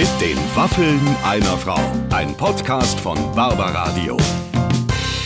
[0.00, 1.78] Mit den Waffeln einer Frau.
[2.08, 4.16] Ein Podcast von Barbaradio.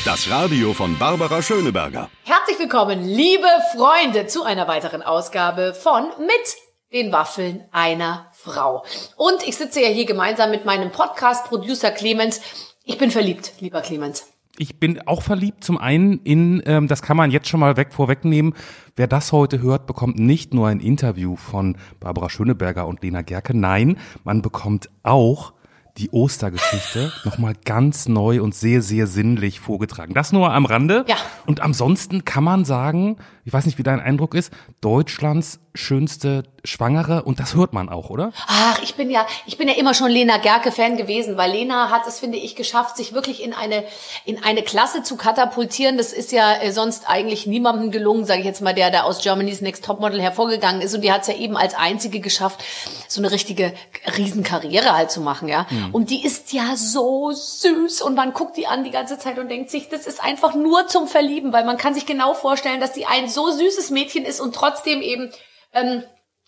[0.04, 2.10] Das Radio von Barbara Schöneberger.
[2.24, 6.56] Herzlich willkommen, liebe Freunde, zu einer weiteren Ausgabe von Mit
[6.92, 8.84] den Waffeln einer Frau.
[9.14, 12.40] Und ich sitze ja hier gemeinsam mit meinem Podcast-Producer Clemens.
[12.82, 14.26] Ich bin verliebt, lieber Clemens.
[14.56, 15.64] Ich bin auch verliebt.
[15.64, 18.54] Zum einen in, ähm, das kann man jetzt schon mal weg vorwegnehmen.
[18.94, 23.56] Wer das heute hört, bekommt nicht nur ein Interview von Barbara Schöneberger und Lena Gerke.
[23.56, 25.54] Nein, man bekommt auch
[25.96, 30.14] die Ostergeschichte nochmal ganz neu und sehr, sehr sinnlich vorgetragen.
[30.14, 31.04] Das nur am Rande.
[31.08, 31.16] Ja.
[31.46, 37.24] Und ansonsten kann man sagen, ich weiß nicht, wie dein Eindruck ist, Deutschlands schönste Schwangere
[37.24, 38.32] und das hört man auch, oder?
[38.46, 41.90] Ach, ich bin ja, ich bin ja immer schon Lena Gerke Fan gewesen, weil Lena
[41.90, 43.84] hat es, finde ich, geschafft, sich wirklich in eine
[44.24, 45.98] in eine Klasse zu katapultieren.
[45.98, 49.20] Das ist ja äh, sonst eigentlich niemandem gelungen, sage ich jetzt mal, der da aus
[49.20, 52.64] Germany's Next Topmodel hervorgegangen ist und die hat es ja eben als einzige geschafft,
[53.08, 53.74] so eine richtige
[54.16, 55.66] Riesenkarriere halt zu machen, ja.
[55.68, 55.88] Mhm.
[55.92, 59.50] Und die ist ja so süß und man guckt die an die ganze Zeit und
[59.50, 62.92] denkt sich, das ist einfach nur zum Verlieben, weil man kann sich genau vorstellen, dass
[62.92, 65.30] die ein so süßes Mädchen ist und trotzdem eben
[65.72, 66.04] ähm,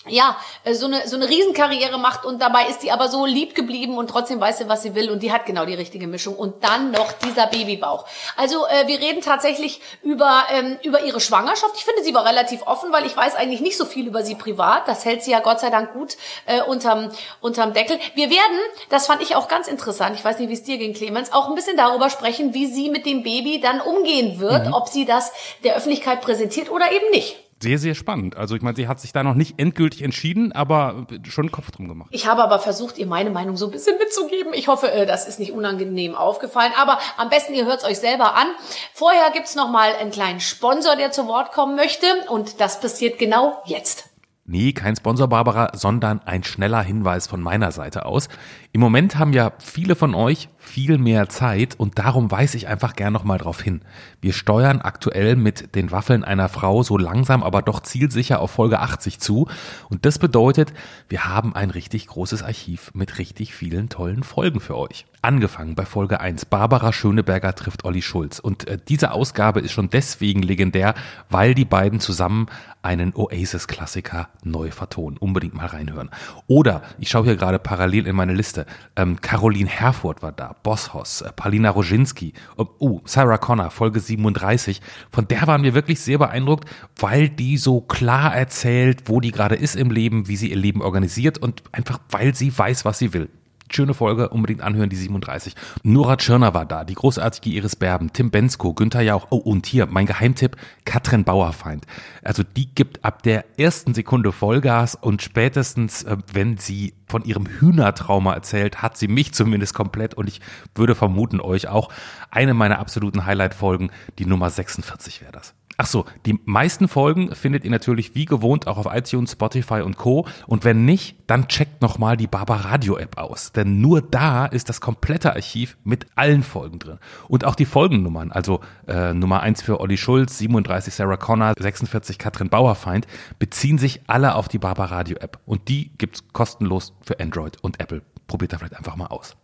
[0.08, 3.54] ja, äh, so eine, so eine Riesenkarriere macht und dabei ist die aber so lieb
[3.54, 6.36] geblieben und trotzdem weiß sie, was sie will und die hat genau die richtige Mischung
[6.36, 8.06] und dann noch dieser Babybauch.
[8.36, 11.74] Also äh, wir reden tatsächlich über, ähm, über ihre Schwangerschaft.
[11.76, 14.34] Ich finde, sie war relativ offen, weil ich weiß eigentlich nicht so viel über sie
[14.34, 14.88] privat.
[14.88, 17.10] Das hält sie ja Gott sei Dank gut äh, unterm,
[17.40, 17.98] unterm Deckel.
[18.14, 20.94] Wir werden, das fand ich auch ganz interessant, ich weiß nicht, wie es dir ging,
[20.94, 24.74] Clemens, auch ein bisschen darüber sprechen, wie sie mit dem Baby dann umgehen wird, mhm.
[24.74, 25.32] ob sie das
[25.64, 28.36] der Öffentlichkeit präsentiert oder eben nicht sehr, sehr spannend.
[28.36, 31.88] Also ich meine, sie hat sich da noch nicht endgültig entschieden, aber schon Kopf drum
[31.88, 32.10] gemacht.
[32.12, 34.52] Ich habe aber versucht, ihr meine Meinung so ein bisschen mitzugeben.
[34.52, 36.72] Ich hoffe, äh, das ist nicht unangenehm aufgefallen.
[36.78, 38.46] Aber am besten, ihr hört es euch selber an.
[38.92, 42.06] Vorher gibt's noch mal einen kleinen Sponsor, der zu Wort kommen möchte.
[42.28, 44.10] Und das passiert genau jetzt.
[44.48, 48.28] Nee, kein Sponsor, Barbara, sondern ein schneller Hinweis von meiner Seite aus.
[48.76, 52.94] Im Moment haben ja viele von euch viel mehr Zeit und darum weise ich einfach
[52.94, 53.80] gern nochmal drauf hin.
[54.20, 58.80] Wir steuern aktuell mit den Waffeln einer Frau so langsam, aber doch zielsicher auf Folge
[58.80, 59.48] 80 zu.
[59.88, 60.74] Und das bedeutet,
[61.08, 65.06] wir haben ein richtig großes Archiv mit richtig vielen tollen Folgen für euch.
[65.22, 66.44] Angefangen bei Folge 1.
[66.44, 68.38] Barbara Schöneberger trifft Olli Schulz.
[68.38, 70.94] Und äh, diese Ausgabe ist schon deswegen legendär,
[71.30, 72.46] weil die beiden zusammen
[72.82, 75.16] einen Oasis-Klassiker neu vertonen.
[75.16, 76.10] Unbedingt mal reinhören.
[76.46, 78.65] Oder, ich schaue hier gerade parallel in meine Liste,
[78.96, 84.80] ähm, Caroline Herfurth war da, Bosshaus, äh, Paulina Roginski, oh, uh, Sarah Connor, Folge 37.
[85.10, 86.68] Von der waren wir wirklich sehr beeindruckt,
[86.98, 90.82] weil die so klar erzählt, wo die gerade ist im Leben, wie sie ihr Leben
[90.82, 93.28] organisiert und einfach, weil sie weiß, was sie will.
[93.70, 95.54] Schöne Folge, unbedingt anhören, die 37.
[95.82, 99.86] Nora Tschirner war da, die großartige Iris Berben, Tim Bensko, Günther Jauch, oh und hier,
[99.86, 101.84] mein Geheimtipp, Katrin Bauerfeind.
[102.22, 107.46] Also die gibt ab der ersten Sekunde Vollgas und spätestens, äh, wenn sie von ihrem
[107.46, 110.40] Hühnertrauma erzählt, hat sie mich zumindest komplett und ich
[110.74, 111.92] würde vermuten euch auch.
[112.30, 115.55] Eine meiner absoluten Highlight-Folgen, die Nummer 46 wäre das.
[115.78, 119.96] Ach so, die meisten Folgen findet ihr natürlich wie gewohnt auch auf iTunes, Spotify und
[119.96, 120.26] Co.
[120.46, 123.52] Und wenn nicht, dann checkt nochmal die Barber Radio App aus.
[123.52, 126.98] Denn nur da ist das komplette Archiv mit allen Folgen drin.
[127.28, 132.18] Und auch die Folgennummern, also äh, Nummer 1 für Olli Schulz, 37 Sarah Connor, 46
[132.18, 133.06] Katrin Bauerfeind,
[133.38, 135.40] beziehen sich alle auf die Barber Radio App.
[135.44, 138.02] Und die gibt's kostenlos für Android und Apple.
[138.26, 139.36] Probiert da vielleicht einfach mal aus.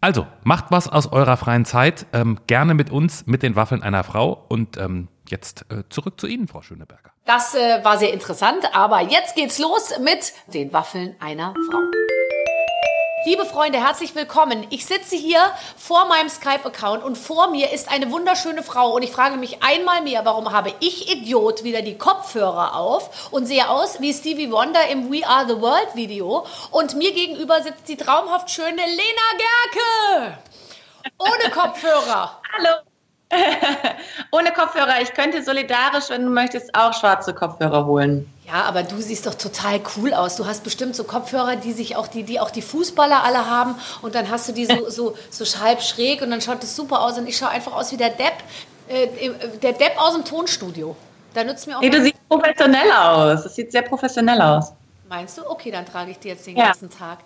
[0.00, 2.06] Also, macht was aus eurer freien Zeit.
[2.12, 4.44] Ähm, gerne mit uns, mit den Waffeln einer Frau.
[4.48, 7.10] Und ähm, jetzt äh, zurück zu Ihnen, Frau Schöneberger.
[7.24, 11.80] Das äh, war sehr interessant, aber jetzt geht's los mit den Waffeln einer Frau.
[13.26, 14.66] Liebe Freunde, herzlich willkommen.
[14.68, 15.40] Ich sitze hier
[15.78, 20.02] vor meinem Skype-Account und vor mir ist eine wunderschöne Frau und ich frage mich einmal
[20.02, 24.88] mehr, warum habe ich Idiot wieder die Kopfhörer auf und sehe aus wie Stevie Wonder
[24.88, 30.38] im We Are the World Video und mir gegenüber sitzt die traumhaft schöne Lena Gerke.
[31.18, 32.42] Ohne Kopfhörer.
[32.58, 32.93] Hallo.
[34.30, 35.00] Ohne Kopfhörer.
[35.02, 38.30] Ich könnte solidarisch, wenn du möchtest, auch schwarze Kopfhörer holen.
[38.46, 40.36] Ja, aber du siehst doch total cool aus.
[40.36, 43.74] Du hast bestimmt so Kopfhörer, die sich auch die, die auch die Fußballer alle haben.
[44.02, 47.00] Und dann hast du die so, so, so halb schräg und dann schaut das super
[47.00, 47.16] aus.
[47.18, 48.34] Und ich schaue einfach aus wie der Depp,
[48.88, 49.30] äh,
[49.62, 50.94] der Depp aus dem Tonstudio.
[51.32, 51.80] Da nützt mir auch.
[51.80, 53.44] Nee, du siehst professionell aus.
[53.44, 54.72] Das sieht sehr professionell aus.
[55.14, 55.48] Meinst du?
[55.48, 56.64] Okay, dann trage ich dir jetzt den ja.
[56.66, 57.20] ganzen Tag.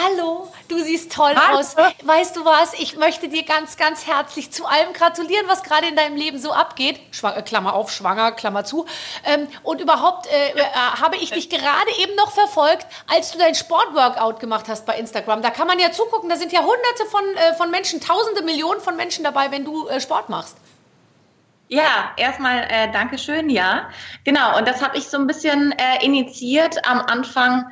[0.00, 1.58] Hallo, du siehst toll Hallo.
[1.58, 1.74] aus.
[2.04, 2.72] Weißt du was?
[2.74, 6.52] Ich möchte dir ganz, ganz herzlich zu allem gratulieren, was gerade in deinem Leben so
[6.52, 7.00] abgeht.
[7.10, 8.86] Schwang, äh, Klammer auf, schwanger, Klammer zu.
[9.24, 10.62] Ähm, und überhaupt äh, äh,
[11.00, 15.42] habe ich dich gerade eben noch verfolgt, als du dein Sportworkout gemacht hast bei Instagram.
[15.42, 18.80] Da kann man ja zugucken, da sind ja hunderte von, äh, von Menschen, tausende Millionen
[18.80, 20.58] von Menschen dabei, wenn du äh, Sport machst.
[21.68, 23.90] Ja, erstmal äh, Dankeschön, ja.
[24.24, 27.70] Genau, und das habe ich so ein bisschen äh, initiiert am Anfang.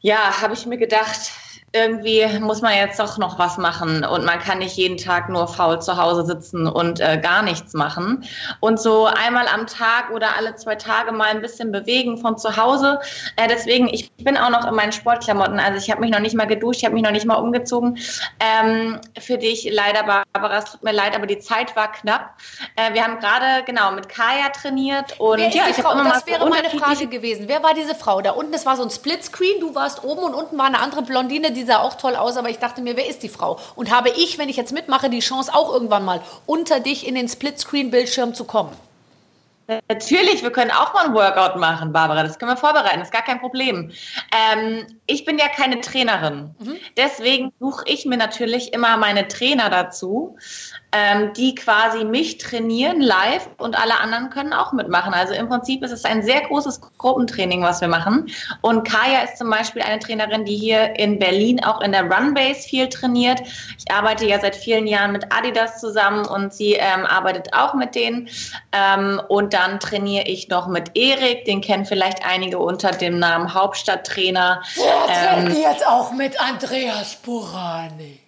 [0.00, 1.32] Ja, habe ich mir gedacht,
[1.72, 5.46] irgendwie muss man jetzt doch noch was machen und man kann nicht jeden Tag nur
[5.46, 8.24] faul zu Hause sitzen und äh, gar nichts machen.
[8.60, 12.56] Und so einmal am Tag oder alle zwei Tage mal ein bisschen bewegen von zu
[12.56, 13.00] Hause.
[13.36, 15.60] Äh, deswegen, ich bin auch noch in meinen Sportklamotten.
[15.60, 17.98] Also ich habe mich noch nicht mal geduscht, ich habe mich noch nicht mal umgezogen.
[18.40, 22.34] Ähm, für dich leider, Barbara, es tut mir leid, aber die Zeit war knapp.
[22.76, 25.92] Äh, wir haben gerade genau mit Kaya trainiert und Wer ja, ich Frau?
[25.92, 27.44] immer Das mal wäre meine Frage gewesen.
[27.46, 28.22] Wer war diese Frau?
[28.22, 29.60] Da unten, das war so ein Splitscreen.
[29.60, 32.50] Du warst oben und unten war eine andere Blondine, die sah auch toll aus, aber
[32.50, 33.60] ich dachte mir, wer ist die Frau?
[33.76, 37.14] Und habe ich, wenn ich jetzt mitmache, die Chance auch irgendwann mal unter dich in
[37.14, 38.72] den Splitscreen-Bildschirm zu kommen?
[39.86, 42.22] Natürlich, wir können auch mal ein Workout machen, Barbara.
[42.22, 43.92] Das können wir vorbereiten, das ist gar kein Problem.
[44.32, 46.54] Ähm, ich bin ja keine Trainerin.
[46.96, 50.38] Deswegen suche ich mir natürlich immer meine Trainer dazu,
[50.92, 55.12] ähm, die quasi mich trainieren live und alle anderen können auch mitmachen.
[55.12, 58.30] Also im Prinzip ist es ein sehr großes Gruppentraining, was wir machen.
[58.62, 62.66] Und Kaya ist zum Beispiel eine Trainerin, die hier in Berlin auch in der Runbase
[62.66, 63.40] viel trainiert.
[63.42, 67.94] Ich arbeite ja seit vielen Jahren mit Adidas zusammen und sie ähm, arbeitet auch mit
[67.94, 68.28] denen.
[68.72, 73.52] Ähm, und dann trainiere ich noch mit Erik, den kennen vielleicht einige unter dem Namen
[73.52, 74.62] Hauptstadttrainer.
[75.10, 78.20] Ähm, jetzt auch mit Andreas Burani.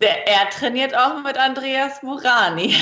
[0.00, 2.74] Der, er trainiert auch mit Andreas Burani.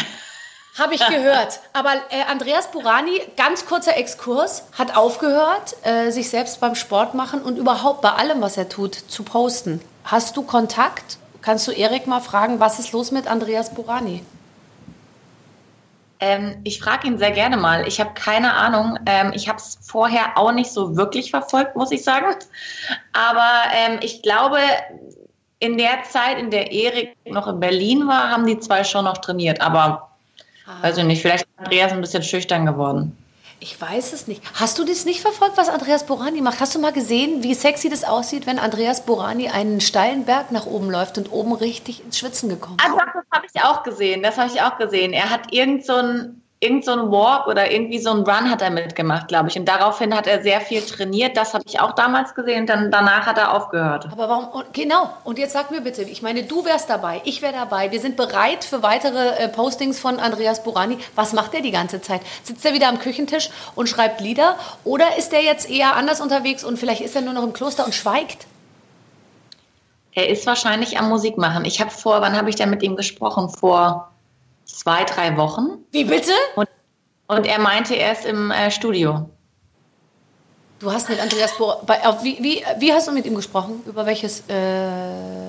[0.79, 1.61] Habe ich gehört.
[1.73, 7.43] Aber äh, Andreas Burani, ganz kurzer Exkurs, hat aufgehört, äh, sich selbst beim Sport machen
[7.43, 9.81] und überhaupt bei allem, was er tut, zu posten.
[10.05, 11.19] Hast du Kontakt?
[11.43, 14.25] Kannst du Erik mal fragen, was ist los mit Andreas Burani?
[16.21, 17.87] Ähm, ich frage ihn sehr gerne mal.
[17.87, 18.99] Ich habe keine Ahnung.
[19.07, 22.35] Ähm, ich habe es vorher auch nicht so wirklich verfolgt, muss ich sagen.
[23.13, 24.59] Aber ähm, ich glaube,
[25.61, 29.19] in der Zeit, in der Erik noch in Berlin war, haben die zwei schon noch
[29.19, 29.61] trainiert.
[29.61, 30.11] Aber
[30.83, 33.17] weiß ich nicht, vielleicht ist Andreas ein bisschen schüchtern geworden.
[33.61, 34.41] Ich weiß es nicht.
[34.55, 36.61] Hast du das nicht verfolgt, was Andreas Burani macht?
[36.61, 40.67] Hast du mal gesehen, wie sexy das aussieht, wenn Andreas Burani einen steilen Berg nach
[40.67, 42.87] oben läuft und oben richtig ins Schwitzen gekommen ist?
[42.87, 44.23] Ah, doch, das habe ich auch gesehen.
[44.23, 45.13] Das habe ich auch gesehen.
[45.13, 48.63] Er hat irgend so ein irgend so ein Walk oder irgendwie so ein Run hat
[48.63, 49.59] er mitgemacht, glaube ich.
[49.59, 51.37] Und daraufhin hat er sehr viel trainiert.
[51.37, 52.67] Das habe ich auch damals gesehen.
[52.67, 54.09] Dann danach hat er aufgehört.
[54.11, 54.65] Aber warum?
[54.73, 55.11] Genau.
[55.25, 57.93] Und jetzt sag mir bitte, ich meine, du wärst dabei, ich wäre dabei.
[57.93, 60.99] Wir sind bereit für weitere äh, Postings von Andreas Burani.
[61.15, 62.23] Was macht er die ganze Zeit?
[62.43, 64.57] Sitzt er wieder am Küchentisch und schreibt Lieder?
[64.85, 67.85] Oder ist er jetzt eher anders unterwegs und vielleicht ist er nur noch im Kloster
[67.85, 68.47] und schweigt?
[70.13, 71.65] Er ist wahrscheinlich am Musik machen.
[71.65, 73.49] Ich habe vor, wann habe ich denn mit ihm gesprochen?
[73.49, 74.11] Vor
[74.69, 75.85] zwei, drei Wochen.
[75.91, 76.31] Wie bitte?
[76.55, 76.69] Und,
[77.27, 79.29] und er meinte, er ist im äh, Studio.
[80.79, 81.83] Du hast mit Andreas Burani,
[82.23, 83.83] wie, wie, wie hast du mit ihm gesprochen?
[83.85, 84.55] Über welches, äh,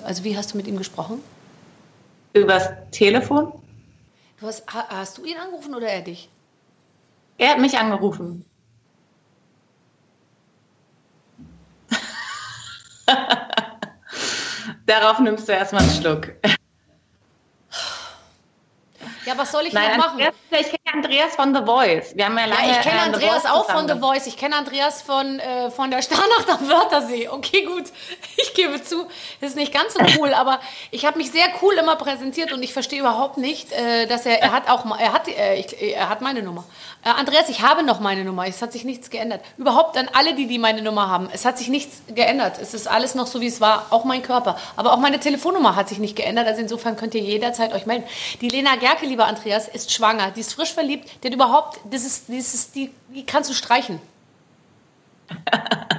[0.04, 1.22] also wie hast du mit ihm gesprochen?
[2.34, 3.54] Übers Telefon.
[4.40, 6.30] Du hast, ha- hast du ihn angerufen oder er dich?
[7.38, 8.44] Er hat mich angerufen.
[14.86, 16.34] Darauf nimmst du erstmal einen Schluck.
[19.30, 20.22] Ja, was soll ich Nein, noch machen?
[20.22, 22.16] Andreas, ich kenne Andreas von The Voice.
[22.16, 22.68] Wir haben ja lange.
[22.68, 24.26] Ja, ich kenne Andreas auch von zusammen The Voice.
[24.26, 27.28] Ich kenne Andreas von, äh, von der Starnacht am Wörthersee.
[27.30, 27.86] Okay, gut.
[28.42, 29.06] Ich gebe zu,
[29.42, 30.60] das ist nicht ganz so cool, aber
[30.92, 34.42] ich habe mich sehr cool immer präsentiert und ich verstehe überhaupt nicht, äh, dass er,
[34.42, 36.64] er hat auch, er hat, äh, ich, er hat meine Nummer.
[37.04, 38.46] Äh, Andreas, ich habe noch meine Nummer.
[38.48, 39.42] Es hat sich nichts geändert.
[39.58, 41.30] Überhaupt an alle, die, die meine Nummer haben.
[41.32, 42.60] Es hat sich nichts geändert.
[42.62, 43.88] Es ist alles noch so, wie es war.
[43.92, 44.58] Auch mein Körper.
[44.76, 46.48] Aber auch meine Telefonnummer hat sich nicht geändert.
[46.48, 48.04] Also insofern könnt ihr jederzeit euch melden.
[48.42, 50.32] Die Lena Gerke, lieber Andreas, ist schwanger.
[50.32, 51.10] Die ist frisch verliebt.
[51.24, 54.02] Die überhaupt, das ist, das ist die, die kannst du streichen.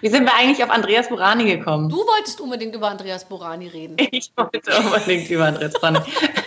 [0.00, 1.88] Wie sind wir eigentlich auf Andreas Burani gekommen?
[1.88, 3.96] Du wolltest unbedingt über Andreas Borani reden.
[4.12, 6.00] Ich wollte unbedingt über Andreas Burani.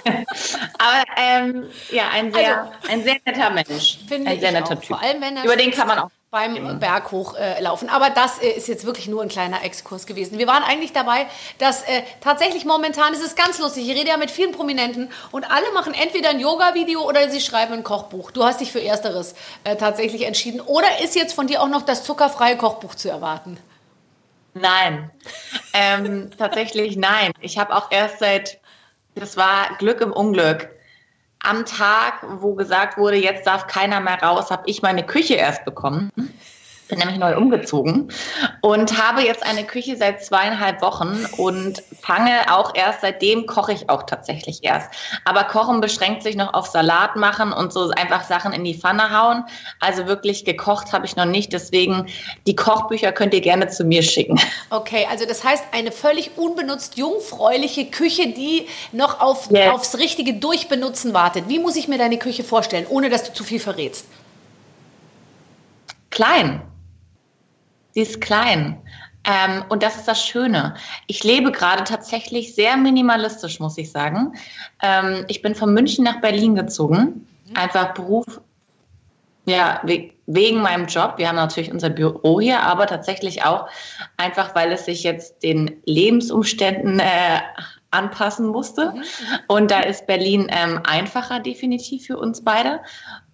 [0.04, 4.00] Aber ähm, ja, ein sehr, Also, ein sehr netter Mensch.
[4.08, 4.80] Finde ein sehr netter auch.
[4.80, 4.86] Typ.
[4.86, 6.10] Vor allem, wenn er über den kann man auch.
[6.34, 7.44] Beim Berg hochlaufen.
[7.44, 7.90] Äh, laufen.
[7.90, 10.40] Aber das äh, ist jetzt wirklich nur ein kleiner Exkurs gewesen.
[10.40, 11.28] Wir waren eigentlich dabei,
[11.60, 13.88] dass äh, tatsächlich momentan ist es ganz lustig.
[13.88, 17.74] Ich rede ja mit vielen Prominenten und alle machen entweder ein Yoga-Video oder sie schreiben
[17.74, 18.32] ein Kochbuch.
[18.32, 20.60] Du hast dich für Ersteres äh, tatsächlich entschieden.
[20.60, 23.60] Oder ist jetzt von dir auch noch das zuckerfreie Kochbuch zu erwarten?
[24.56, 25.12] Nein.
[25.74, 27.32] ähm, tatsächlich nein.
[27.42, 28.60] Ich habe auch erst seit,
[29.14, 30.70] das war Glück im Unglück.
[31.44, 35.66] Am Tag, wo gesagt wurde, jetzt darf keiner mehr raus, habe ich meine Küche erst
[35.66, 36.10] bekommen.
[36.90, 38.12] Bin nämlich neu umgezogen
[38.62, 43.90] und habe jetzt eine Küche seit zweieinhalb Wochen und fange auch erst seitdem koche ich
[43.90, 44.90] auch tatsächlich erst.
[45.24, 49.18] Aber Kochen beschränkt sich noch auf Salat machen und so einfach Sachen in die Pfanne
[49.18, 49.46] hauen.
[49.80, 51.54] Also wirklich gekocht habe ich noch nicht.
[51.54, 52.08] Deswegen
[52.46, 54.40] die Kochbücher könnt ihr gerne zu mir schicken.
[54.70, 59.72] Okay, also das heißt eine völlig unbenutzt, jungfräuliche Küche, die noch auf, Yes.
[59.72, 61.48] aufs richtige Durchbenutzen wartet.
[61.48, 64.06] Wie muss ich mir deine Küche vorstellen, ohne dass du zu viel verrätst?
[66.10, 66.62] Klein.
[67.94, 68.82] Sie ist klein.
[69.26, 70.76] Ähm, und das ist das Schöne.
[71.08, 74.34] Ich lebe gerade tatsächlich sehr minimalistisch, muss ich sagen.
[74.82, 77.26] Ähm, ich bin von München nach Berlin gezogen.
[77.48, 77.56] Mhm.
[77.56, 78.42] Einfach Beruf,
[79.46, 79.82] ja,
[80.26, 81.16] wegen meinem Job.
[81.18, 83.68] Wir haben natürlich unser Büro hier, aber tatsächlich auch
[84.18, 87.40] einfach, weil es sich jetzt den Lebensumständen äh,
[87.92, 88.92] anpassen musste.
[88.92, 89.04] Mhm.
[89.48, 92.82] Und da ist Berlin ähm, einfacher definitiv für uns beide.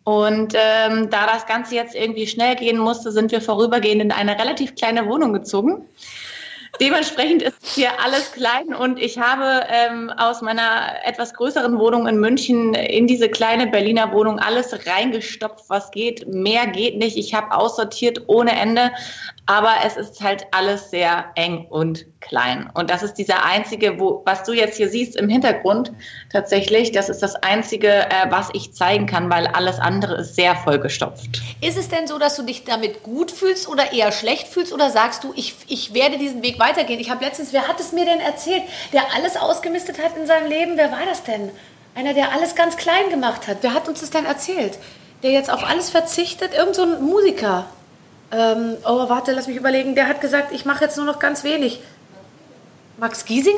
[0.09, 4.39] Und ähm, da das Ganze jetzt irgendwie schnell gehen musste, sind wir vorübergehend in eine
[4.39, 5.85] relativ kleine Wohnung gezogen.
[6.79, 12.19] Dementsprechend ist hier alles klein und ich habe ähm, aus meiner etwas größeren Wohnung in
[12.19, 16.27] München in diese kleine Berliner Wohnung alles reingestopft, was geht.
[16.27, 17.17] Mehr geht nicht.
[17.17, 18.91] Ich habe aussortiert ohne Ende,
[19.45, 22.69] aber es ist halt alles sehr eng und klein.
[22.73, 25.91] Und das ist dieser einzige, wo, was du jetzt hier siehst im Hintergrund
[26.31, 30.55] tatsächlich, das ist das einzige, äh, was ich zeigen kann, weil alles andere ist sehr
[30.55, 31.41] vollgestopft.
[31.61, 34.89] Ist es denn so, dass du dich damit gut fühlst oder eher schlecht fühlst oder
[34.91, 36.99] sagst du, ich, ich werde diesen Weg weitergehen?
[36.99, 40.47] Ich habe letztens, wer hat es mir denn erzählt, der alles ausgemistet hat in seinem
[40.47, 40.77] Leben?
[40.77, 41.51] Wer war das denn?
[41.95, 43.57] Einer, der alles ganz klein gemacht hat.
[43.61, 44.77] Wer hat uns das denn erzählt?
[45.23, 46.53] Der jetzt auf alles verzichtet?
[46.53, 47.65] Irgend so ein Musiker.
[48.31, 49.95] Ähm, oh, warte, lass mich überlegen.
[49.95, 51.81] Der hat gesagt, ich mache jetzt nur noch ganz wenig.
[52.97, 53.57] Max Giesinger?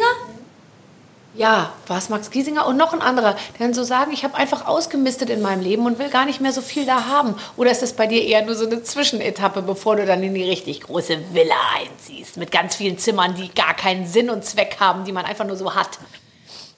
[1.33, 4.35] Ja, war es Max Giesinger und noch ein anderer, der dann so sagen, ich habe
[4.35, 7.35] einfach ausgemistet in meinem Leben und will gar nicht mehr so viel da haben.
[7.55, 10.43] Oder ist das bei dir eher nur so eine Zwischenetappe, bevor du dann in die
[10.43, 15.05] richtig große Villa einziehst, mit ganz vielen Zimmern, die gar keinen Sinn und Zweck haben,
[15.05, 15.99] die man einfach nur so hat?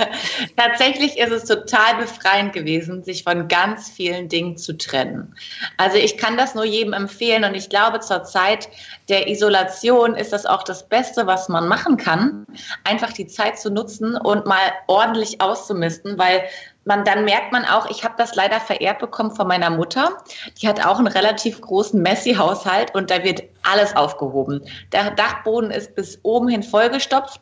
[0.58, 5.36] Tatsächlich ist es total befreiend gewesen, sich von ganz vielen Dingen zu trennen.
[5.78, 8.70] Also ich kann das nur jedem empfehlen und ich glaube, zur Zeit
[9.10, 12.46] der Isolation ist das auch das Beste, was man machen kann,
[12.84, 16.44] einfach die Zeit zu nutzen und mal ordentlich auszumisten, weil
[16.86, 20.18] man, dann merkt man auch, ich habe das leider vererbt bekommen von meiner Mutter.
[20.62, 24.62] Die hat auch einen relativ großen Messi-Haushalt und da wird alles aufgehoben.
[24.92, 27.42] Der Dachboden ist bis oben hin vollgestopft.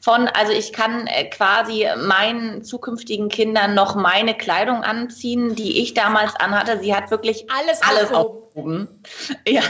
[0.00, 5.94] Von, also ich kann äh, quasi meinen zukünftigen Kindern noch meine Kleidung anziehen, die ich
[5.94, 6.78] damals anhatte.
[6.80, 8.40] Sie hat wirklich alles, alles aufgehoben.
[9.46, 9.62] Ja,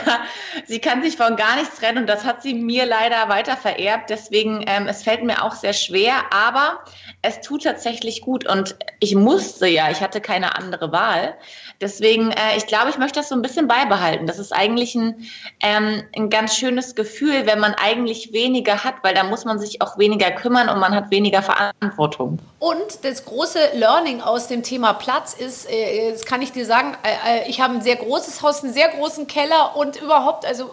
[0.67, 4.09] sie kann sich von gar nichts trennen und das hat sie mir leider weiter vererbt.
[4.09, 6.83] Deswegen, ähm, es fällt mir auch sehr schwer, aber
[7.21, 11.37] es tut tatsächlich gut und ich musste ja, ich hatte keine andere Wahl.
[11.81, 14.27] Deswegen, äh, ich glaube, ich möchte das so ein bisschen beibehalten.
[14.27, 15.27] Das ist eigentlich ein,
[15.61, 19.81] ähm, ein ganz schönes Gefühl, wenn man eigentlich weniger hat, weil da muss man sich
[19.81, 22.39] auch weniger kümmern und man hat weniger Verantwortung.
[22.59, 26.99] Und das große Learning aus dem Thema Platz ist, äh, das kann ich dir sagen,
[27.03, 30.71] äh, äh, ich habe ein sehr großes Haus, einen sehr großen Keller und überhaupt, also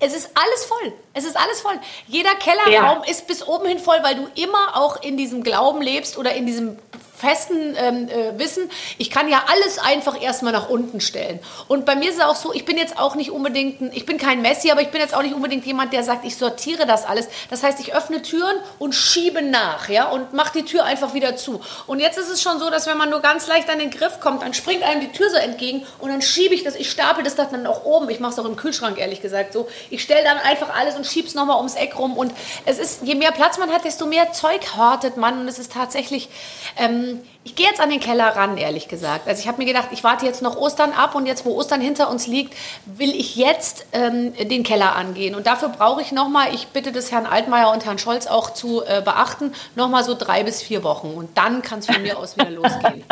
[0.00, 0.92] es ist alles voll.
[1.14, 1.78] Es ist alles voll.
[2.06, 3.10] Jeder Kellerraum ja.
[3.10, 6.44] ist bis oben hin voll, weil du immer auch in diesem Glauben lebst oder in
[6.44, 6.76] diesem
[7.24, 11.40] festen ähm, äh, Wissen, ich kann ja alles einfach erstmal nach unten stellen.
[11.68, 14.06] Und bei mir ist es auch so, ich bin jetzt auch nicht unbedingt, ein, ich
[14.06, 16.86] bin kein Messi, aber ich bin jetzt auch nicht unbedingt jemand, der sagt, ich sortiere
[16.86, 17.28] das alles.
[17.50, 21.36] Das heißt, ich öffne Türen und schiebe nach, ja, und mache die Tür einfach wieder
[21.36, 21.60] zu.
[21.86, 24.20] Und jetzt ist es schon so, dass wenn man nur ganz leicht an den Griff
[24.20, 27.24] kommt, dann springt einem die Tür so entgegen und dann schiebe ich das, ich stapel
[27.24, 28.10] das dann auch oben.
[28.10, 29.68] Ich mache es auch im Kühlschrank, ehrlich gesagt, so.
[29.90, 32.16] Ich stelle dann einfach alles und schiebe es nochmal ums Eck rum.
[32.16, 32.32] Und
[32.64, 35.40] es ist, je mehr Platz man hat, desto mehr Zeug hortet man.
[35.40, 36.28] Und es ist tatsächlich,
[36.76, 37.13] ähm,
[37.44, 39.28] ich gehe jetzt an den Keller ran, ehrlich gesagt.
[39.28, 41.80] Also ich habe mir gedacht, ich warte jetzt noch Ostern ab und jetzt, wo Ostern
[41.80, 42.54] hinter uns liegt,
[42.86, 45.34] will ich jetzt ähm, den Keller angehen.
[45.34, 48.82] Und dafür brauche ich nochmal, ich bitte das Herrn Altmaier und Herrn Scholz auch zu
[48.84, 51.08] äh, beachten, nochmal so drei bis vier Wochen.
[51.14, 53.04] Und dann kann es von mir aus wieder losgehen.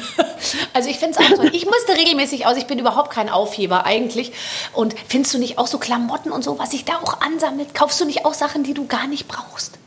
[0.74, 1.50] also ich finde es auch toll.
[1.54, 4.32] Ich müsste regelmäßig aus, ich bin überhaupt kein Aufheber eigentlich.
[4.74, 7.74] Und findest du nicht auch so Klamotten und so, was sich da auch ansammelt?
[7.74, 9.78] Kaufst du nicht auch Sachen, die du gar nicht brauchst?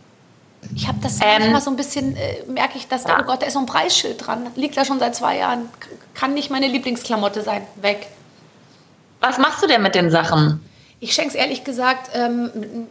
[0.75, 3.41] Ich habe das ähm, manchmal so ein bisschen, äh, merke ich, dass da, oh Gott,
[3.41, 4.47] da ist so ein Preisschild dran.
[4.55, 5.69] Liegt da schon seit zwei Jahren.
[6.13, 7.65] Kann nicht meine Lieblingsklamotte sein.
[7.81, 8.07] Weg.
[9.21, 10.61] Was machst du denn mit den Sachen?
[10.99, 12.87] Ich schenke es ehrlich gesagt ähm,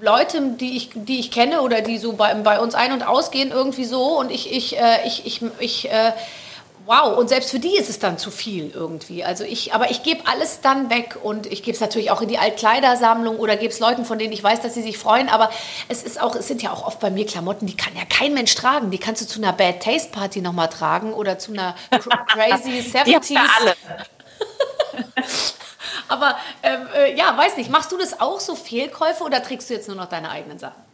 [0.00, 3.50] Leute, die ich, die ich kenne oder die so bei, bei uns ein- und ausgehen,
[3.50, 4.18] irgendwie so.
[4.18, 6.12] Und ich, ich, äh, ich, ich, ich äh,
[6.86, 9.24] wow, und selbst für die ist es dann zu viel irgendwie.
[9.24, 12.28] Also ich, aber ich gebe alles dann weg und ich gebe es natürlich auch in
[12.28, 15.28] die Altkleidersammlung oder gebe es Leuten, von denen ich weiß, dass sie sich freuen.
[15.28, 15.50] Aber
[15.88, 18.34] es ist auch, es sind ja auch oft bei mir Klamotten, die kann ja kein
[18.34, 18.90] Mensch tragen.
[18.90, 23.26] Die kannst du zu einer Bad Taste Party nochmal tragen oder zu einer Crazy 70s.
[23.26, 23.74] Die alle.
[26.08, 29.74] aber ähm, äh, ja, weiß nicht, machst du das auch so Fehlkäufe oder trägst du
[29.74, 30.85] jetzt nur noch deine eigenen Sachen?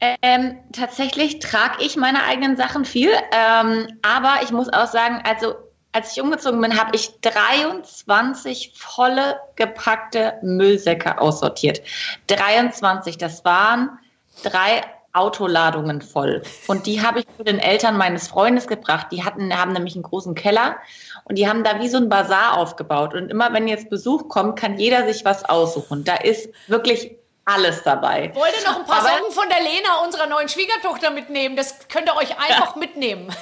[0.00, 5.54] Ähm, tatsächlich trage ich meine eigenen Sachen viel, ähm, aber ich muss auch sagen, also
[5.92, 11.82] als ich umgezogen bin, habe ich 23 volle gepackte Müllsäcke aussortiert.
[12.26, 13.90] 23, das waren
[14.42, 14.82] drei
[15.12, 16.42] Autoladungen voll.
[16.66, 19.06] Und die habe ich zu den Eltern meines Freundes gebracht.
[19.12, 20.76] Die hatten, haben nämlich einen großen Keller
[21.24, 23.14] und die haben da wie so ein Bazar aufgebaut.
[23.14, 26.02] Und immer wenn jetzt Besuch kommt, kann jeder sich was aussuchen.
[26.02, 28.30] Da ist wirklich alles dabei.
[28.34, 31.56] Wollt ihr noch ein paar Aber Socken von der Lena, unserer neuen Schwiegertochter, mitnehmen?
[31.56, 33.34] Das könnt ihr euch einfach mitnehmen.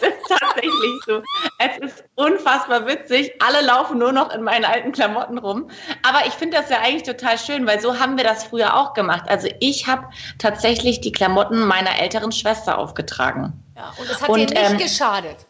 [0.00, 1.22] Das ist tatsächlich so.
[1.58, 3.32] Es ist unfassbar witzig.
[3.40, 5.70] Alle laufen nur noch in meinen alten Klamotten rum.
[6.02, 8.92] Aber ich finde das ja eigentlich total schön, weil so haben wir das früher auch
[8.92, 9.24] gemacht.
[9.28, 10.08] Also ich habe
[10.38, 13.52] tatsächlich die Klamotten meiner älteren Schwester aufgetragen.
[13.76, 15.46] Ja, und es hat und, dir nicht ähm, geschadet.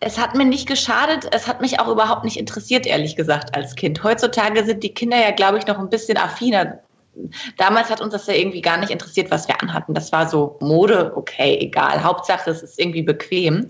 [0.00, 1.28] Es hat mir nicht geschadet.
[1.32, 4.02] Es hat mich auch überhaupt nicht interessiert, ehrlich gesagt, als Kind.
[4.02, 6.80] Heutzutage sind die Kinder ja, glaube ich, noch ein bisschen affiner
[7.56, 9.94] damals hat uns das ja irgendwie gar nicht interessiert, was wir anhatten.
[9.94, 12.02] Das war so Mode, okay, egal.
[12.02, 13.66] Hauptsache, es ist irgendwie bequem.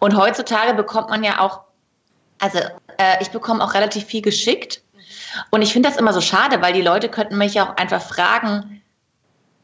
[0.00, 1.62] Und heutzutage bekommt man ja auch,
[2.38, 4.82] also äh, ich bekomme auch relativ viel geschickt.
[5.50, 8.00] Und ich finde das immer so schade, weil die Leute könnten mich ja auch einfach
[8.00, 8.82] fragen,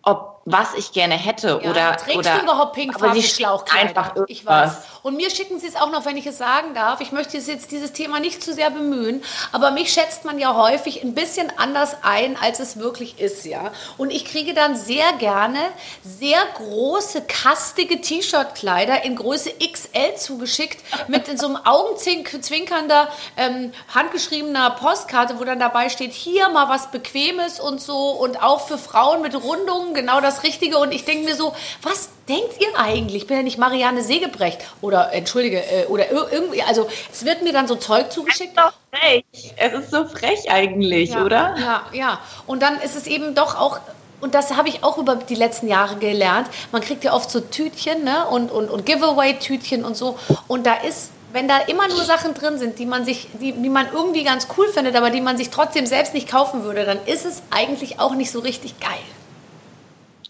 [0.02, 3.88] ob was ich gerne hätte ja, oder trägst oder du überhaupt pinkfarbene Schlauchkleider?
[3.88, 4.28] Einfach irgendwas.
[4.28, 4.76] Ich weiß.
[5.02, 7.00] Und mir schicken sie es auch noch, wenn ich es sagen darf.
[7.00, 9.22] Ich möchte jetzt dieses Thema nicht zu sehr bemühen,
[9.52, 13.70] aber mich schätzt man ja häufig ein bisschen anders ein, als es wirklich ist, ja.
[13.98, 15.58] Und ich kriege dann sehr gerne
[16.02, 24.70] sehr große, kastige T-Shirt-Kleider in Größe XL zugeschickt mit in so einem augenzwinkernder, ähm, handgeschriebener
[24.70, 29.22] Postkarte, wo dann dabei steht, hier mal was Bequemes und so und auch für Frauen
[29.22, 30.78] mit Rundungen genau das Richtige.
[30.78, 33.22] Und ich denke mir so, was denkt ihr eigentlich?
[33.22, 36.62] Ich bin ja nicht Marianne Segebrecht oder entschuldige äh, oder irgendwie.
[36.62, 38.52] Also es wird mir dann so Zeug zugeschickt.
[38.56, 39.24] Es ist doch frech.
[39.56, 41.54] Es ist so frech eigentlich, ja, oder?
[41.58, 42.20] Ja, ja.
[42.46, 43.80] Und dann ist es eben doch auch
[44.24, 46.48] und das habe ich auch über die letzten Jahre gelernt.
[46.72, 48.26] Man kriegt ja oft so Tütchen ne?
[48.26, 50.18] und, und, und Giveaway-Tütchen und so.
[50.48, 53.68] Und da ist, wenn da immer nur Sachen drin sind, die man sich, die, die
[53.68, 57.04] man irgendwie ganz cool findet, aber die man sich trotzdem selbst nicht kaufen würde, dann
[57.04, 58.92] ist es eigentlich auch nicht so richtig geil.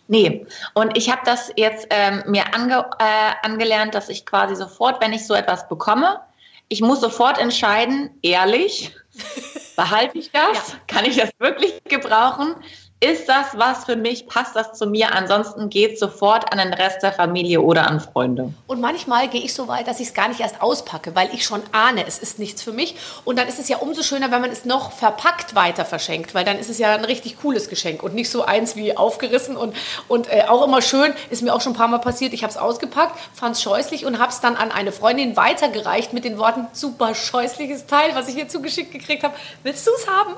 [0.07, 5.01] Nee, und ich habe das jetzt ähm, mir ange, äh, angelernt, dass ich quasi sofort,
[5.01, 6.21] wenn ich so etwas bekomme,
[6.69, 8.95] ich muss sofort entscheiden, ehrlich,
[9.77, 10.73] behalte ich das?
[10.73, 10.79] Ja.
[10.87, 12.55] Kann ich das wirklich gebrauchen?
[13.05, 14.27] Ist das was für mich?
[14.29, 15.13] Passt das zu mir?
[15.13, 18.55] Ansonsten geht sofort an den Rest der Familie oder an Freunde.
[18.67, 21.45] Und manchmal gehe ich so weit, dass ich es gar nicht erst auspacke, weil ich
[21.45, 22.97] schon ahne, es ist nichts für mich.
[23.27, 26.47] Und dann ist es ja umso schöner, wenn man es noch verpackt weiter verschenkt, weil
[26.47, 29.59] dann ist es ja ein richtig cooles Geschenk und nicht so eins wie aufgerissen.
[29.59, 29.77] Und,
[30.09, 32.53] und äh, auch immer schön, ist mir auch schon ein paar Mal passiert, ich habe
[32.53, 36.39] es ausgepackt, fand es scheußlich und habe es dann an eine Freundin weitergereicht mit den
[36.39, 39.35] Worten, super scheußliches Teil, was ich hier zugeschickt gekriegt habe.
[39.63, 40.37] Willst du es haben?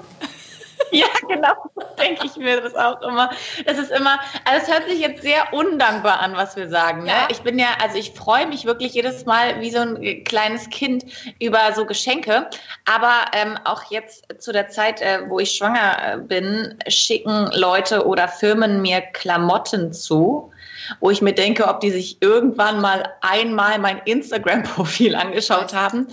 [0.92, 1.54] Ja, genau,
[1.98, 3.30] denke ich mir das auch immer.
[3.64, 7.04] Das ist immer, also es hört sich jetzt sehr undankbar an, was wir sagen.
[7.04, 7.10] Ne?
[7.10, 7.28] Ja.
[7.30, 11.04] Ich bin ja, also ich freue mich wirklich jedes Mal wie so ein kleines Kind
[11.40, 12.48] über so Geschenke.
[12.84, 18.06] Aber ähm, auch jetzt zu der Zeit, äh, wo ich schwanger äh, bin, schicken Leute
[18.06, 20.52] oder Firmen mir Klamotten zu
[21.00, 26.06] wo ich mir denke, ob die sich irgendwann mal einmal mein Instagram-Profil angeschaut haben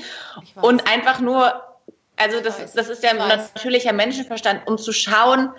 [0.61, 1.53] und einfach nur
[2.17, 5.49] also das, das ist ja ein natürlicher Menschenverstand, um zu schauen,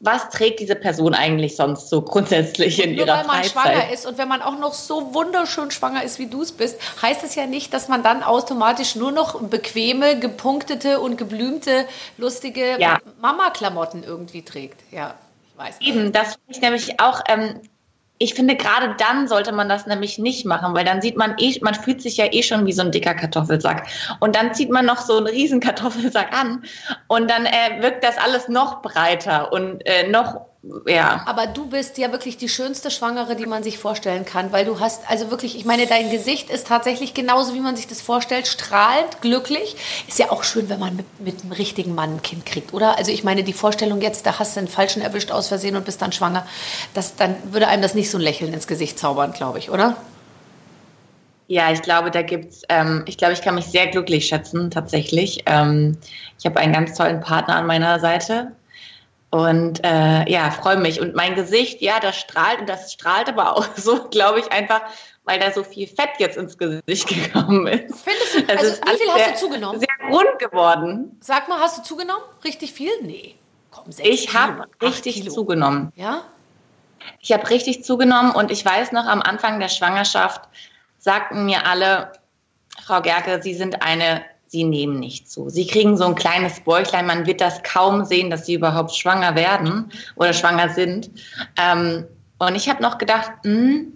[0.00, 3.26] was trägt diese Person eigentlich sonst so grundsätzlich in Nur ihrer Freizeit?
[3.26, 6.26] Nur weil man schwanger ist und wenn man auch noch so wunderschön schwanger ist, wie
[6.26, 11.00] du es bist, heißt es ja nicht, dass man dann automatisch nur noch bequeme, gepunktete
[11.00, 11.86] und geblümte,
[12.18, 12.98] lustige ja.
[13.20, 14.80] Mama-Klamotten irgendwie trägt.
[14.90, 15.14] Ja,
[15.50, 15.76] ich weiß.
[15.80, 17.60] Eben, das finde ich nämlich auch ähm,
[18.24, 21.58] ich finde, gerade dann sollte man das nämlich nicht machen, weil dann sieht man eh,
[21.60, 23.86] man fühlt sich ja eh schon wie so ein dicker Kartoffelsack.
[24.20, 26.62] Und dann zieht man noch so einen riesen Kartoffelsack an
[27.08, 30.40] und dann äh, wirkt das alles noch breiter und äh, noch
[30.86, 31.22] ja.
[31.26, 34.80] Aber du bist ja wirklich die schönste Schwangere, die man sich vorstellen kann, weil du
[34.80, 38.46] hast, also wirklich, ich meine, dein Gesicht ist tatsächlich genauso, wie man sich das vorstellt,
[38.46, 39.76] strahlend, glücklich.
[40.08, 42.96] Ist ja auch schön, wenn man mit, mit einem richtigen Mann ein Kind kriegt, oder?
[42.98, 45.84] Also ich meine, die Vorstellung jetzt, da hast du einen Falschen erwischt aus Versehen und
[45.84, 46.46] bist dann schwanger,
[46.94, 49.96] das, dann würde einem das nicht so ein Lächeln ins Gesicht zaubern, glaube ich, oder?
[51.46, 55.42] Ja, ich glaube, da gibt's, ähm, ich glaube, ich kann mich sehr glücklich schätzen, tatsächlich.
[55.44, 55.98] Ähm,
[56.38, 58.52] ich habe einen ganz tollen Partner an meiner Seite,
[59.34, 61.00] und äh, ja, freue mich.
[61.00, 64.82] Und mein Gesicht, ja, das strahlt und das strahlt aber auch so, glaube ich, einfach,
[65.24, 68.04] weil da so viel Fett jetzt ins Gesicht gekommen ist.
[68.04, 69.80] Findest du, also wie viel hast du zugenommen?
[69.80, 71.18] Sehr rund geworden.
[71.20, 72.22] Sag mal, hast du zugenommen?
[72.44, 72.92] Richtig viel?
[73.02, 73.34] Nee.
[73.72, 75.34] Komm, ich habe richtig Kilo.
[75.34, 75.92] zugenommen.
[75.96, 76.22] Ja?
[77.18, 80.42] Ich habe richtig zugenommen und ich weiß noch, am Anfang der Schwangerschaft
[80.98, 82.12] sagten mir alle,
[82.84, 85.48] Frau Gerke, Sie sind eine sie nehmen nicht zu.
[85.48, 89.34] Sie kriegen so ein kleines Bäuchlein, man wird das kaum sehen, dass sie überhaupt schwanger
[89.34, 91.10] werden oder schwanger sind.
[91.60, 92.04] Ähm,
[92.38, 93.92] und ich habe noch gedacht, mh, hm,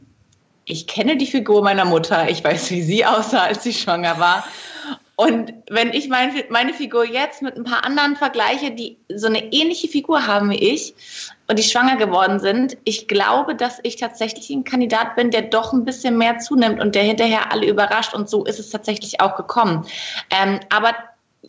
[0.64, 4.44] ich kenne die Figur meiner Mutter, ich weiß, wie sie aussah, als sie schwanger war.
[5.14, 9.52] Und wenn ich mein, meine Figur jetzt mit ein paar anderen vergleiche, die so eine
[9.52, 10.94] ähnliche Figur haben wie ich
[11.48, 15.72] und die schwanger geworden sind, ich glaube, dass ich tatsächlich ein Kandidat bin, der doch
[15.72, 18.14] ein bisschen mehr zunimmt und der hinterher alle überrascht.
[18.14, 19.86] Und so ist es tatsächlich auch gekommen.
[20.30, 20.94] Ähm, aber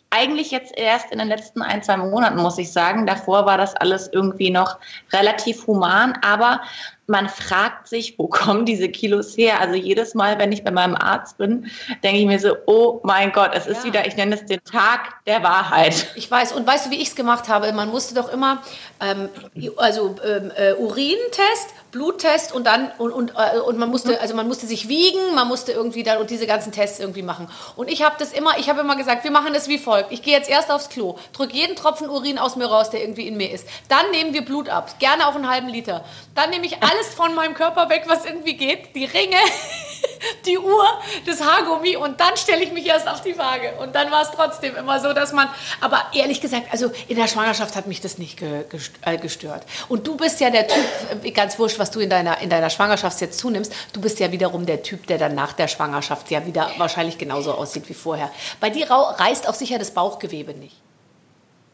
[0.10, 3.06] eigentlich jetzt erst in den letzten ein, zwei Monaten, muss ich sagen.
[3.06, 4.78] Davor war das alles irgendwie noch
[5.12, 6.62] relativ human, aber
[7.10, 9.60] man fragt sich, wo kommen diese Kilos her?
[9.60, 11.70] Also jedes Mal, wenn ich bei meinem Arzt bin,
[12.04, 13.86] denke ich mir so, oh mein Gott, es ist ja.
[13.86, 16.08] wieder, ich nenne es den Tag der Wahrheit.
[16.16, 17.72] Ich weiß, und weißt du, wie ich es gemacht habe?
[17.74, 18.62] Man musste doch immer,
[19.02, 19.30] ähm,
[19.78, 24.48] also ähm, äh, Urintest, Bluttest und dann und, und, äh, und man musste also man
[24.48, 27.48] musste sich wiegen, man musste irgendwie dann und diese ganzen Tests irgendwie machen.
[27.76, 30.12] Und ich habe das immer, ich habe immer gesagt, wir machen das wie folgt.
[30.12, 33.28] Ich gehe jetzt erst aufs Klo, drücke jeden Tropfen Urin aus mir raus, der irgendwie
[33.28, 33.68] in mir ist.
[33.88, 36.04] Dann nehmen wir Blut ab, gerne auch einen halben Liter.
[36.36, 39.38] Dann nehme ich alles von meinem Körper weg, was irgendwie geht, die Ringe,
[40.46, 40.86] die Uhr,
[41.26, 43.74] das Haargummi und dann stelle ich mich erst auf die Waage.
[43.80, 45.50] Und dann war es trotzdem immer so, dass man,
[45.82, 49.66] aber ehrlich gesagt, also in der Schwangerschaft hat mich das nicht äh, gestört.
[49.88, 50.86] Und du bist ja der Typ,
[51.24, 54.32] äh, ganz wurscht, was du in deiner, in deiner Schwangerschaft jetzt zunimmst, du bist ja
[54.32, 58.32] wiederum der Typ, der dann nach der Schwangerschaft ja wieder wahrscheinlich genauso aussieht wie vorher.
[58.60, 60.78] Bei dir reißt auch sicher das Bauchgewebe nicht.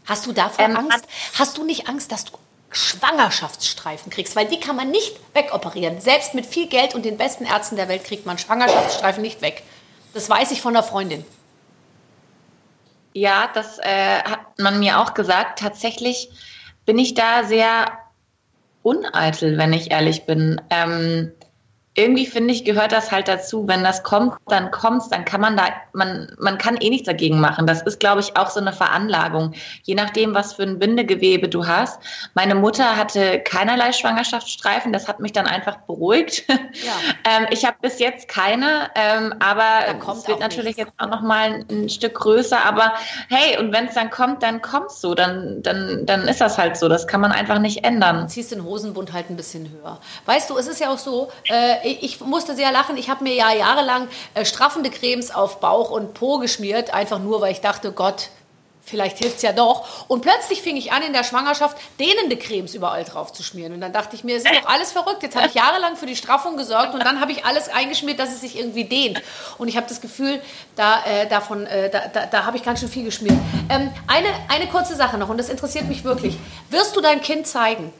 [0.05, 1.05] Hast du davor ähm, Angst?
[1.33, 2.33] Hast du nicht Angst, dass du
[2.75, 6.01] Schwangerschaftsstreifen kriegst, weil die kann man nicht wegoperieren.
[6.01, 9.63] Selbst mit viel Geld und den besten Ärzten der Welt kriegt man Schwangerschaftsstreifen nicht weg.
[10.13, 11.25] Das weiß ich von einer Freundin.
[13.13, 15.59] Ja, das äh, hat man mir auch gesagt.
[15.59, 16.29] Tatsächlich
[16.85, 17.91] bin ich da sehr
[18.83, 20.61] uneitel, wenn ich ehrlich bin.
[20.69, 21.31] Ähm,
[21.95, 23.67] irgendwie finde ich, gehört das halt dazu.
[23.67, 27.39] Wenn das kommt, dann kommt's, dann kann man da, man, man kann eh nichts dagegen
[27.39, 27.65] machen.
[27.65, 29.53] Das ist, glaube ich, auch so eine Veranlagung.
[29.83, 32.01] Je nachdem, was für ein Bindegewebe du hast.
[32.33, 36.43] Meine Mutter hatte keinerlei Schwangerschaftsstreifen, das hat mich dann einfach beruhigt.
[36.49, 36.57] Ja.
[37.37, 39.63] ähm, ich habe bis jetzt keine, ähm, aber
[40.11, 40.91] es wird natürlich nichts.
[40.91, 42.65] jetzt auch noch mal ein, Stück größer.
[42.65, 42.93] Aber
[43.29, 45.15] hey, und wenn es dann kommt, dann kommt's so.
[45.15, 46.89] Dann, dann, dann ist das halt so.
[46.89, 48.17] Das kann man einfach nicht ändern.
[48.17, 49.99] Dann ziehst den Hosenbund halt ein bisschen höher.
[50.25, 52.97] Weißt du, es ist ja auch so, äh, ich musste sehr lachen.
[52.97, 57.41] Ich habe mir ja jahrelang äh, straffende Cremes auf Bauch und Po geschmiert, einfach nur,
[57.41, 58.29] weil ich dachte, Gott,
[58.85, 60.07] vielleicht hilft es ja doch.
[60.07, 63.73] Und plötzlich fing ich an, in der Schwangerschaft dehnende Cremes überall drauf zu schmieren.
[63.73, 65.23] Und dann dachte ich mir, es ist doch alles verrückt.
[65.23, 68.29] Jetzt habe ich jahrelang für die Straffung gesorgt und dann habe ich alles eingeschmiert, dass
[68.29, 69.21] es sich irgendwie dehnt.
[69.57, 70.41] Und ich habe das Gefühl,
[70.75, 73.37] da, äh, äh, da, da, da habe ich ganz schön viel geschmiert.
[73.69, 76.37] Ähm, eine, eine kurze Sache noch, und das interessiert mich wirklich.
[76.69, 77.91] Wirst du dein Kind zeigen?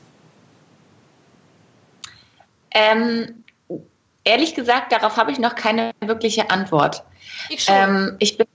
[2.71, 3.44] Ähm,
[4.25, 7.03] ehrlich gesagt, darauf habe ich noch keine wirkliche Antwort.
[7.49, 7.75] Ich schon.
[7.75, 8.47] Ähm, ich bin,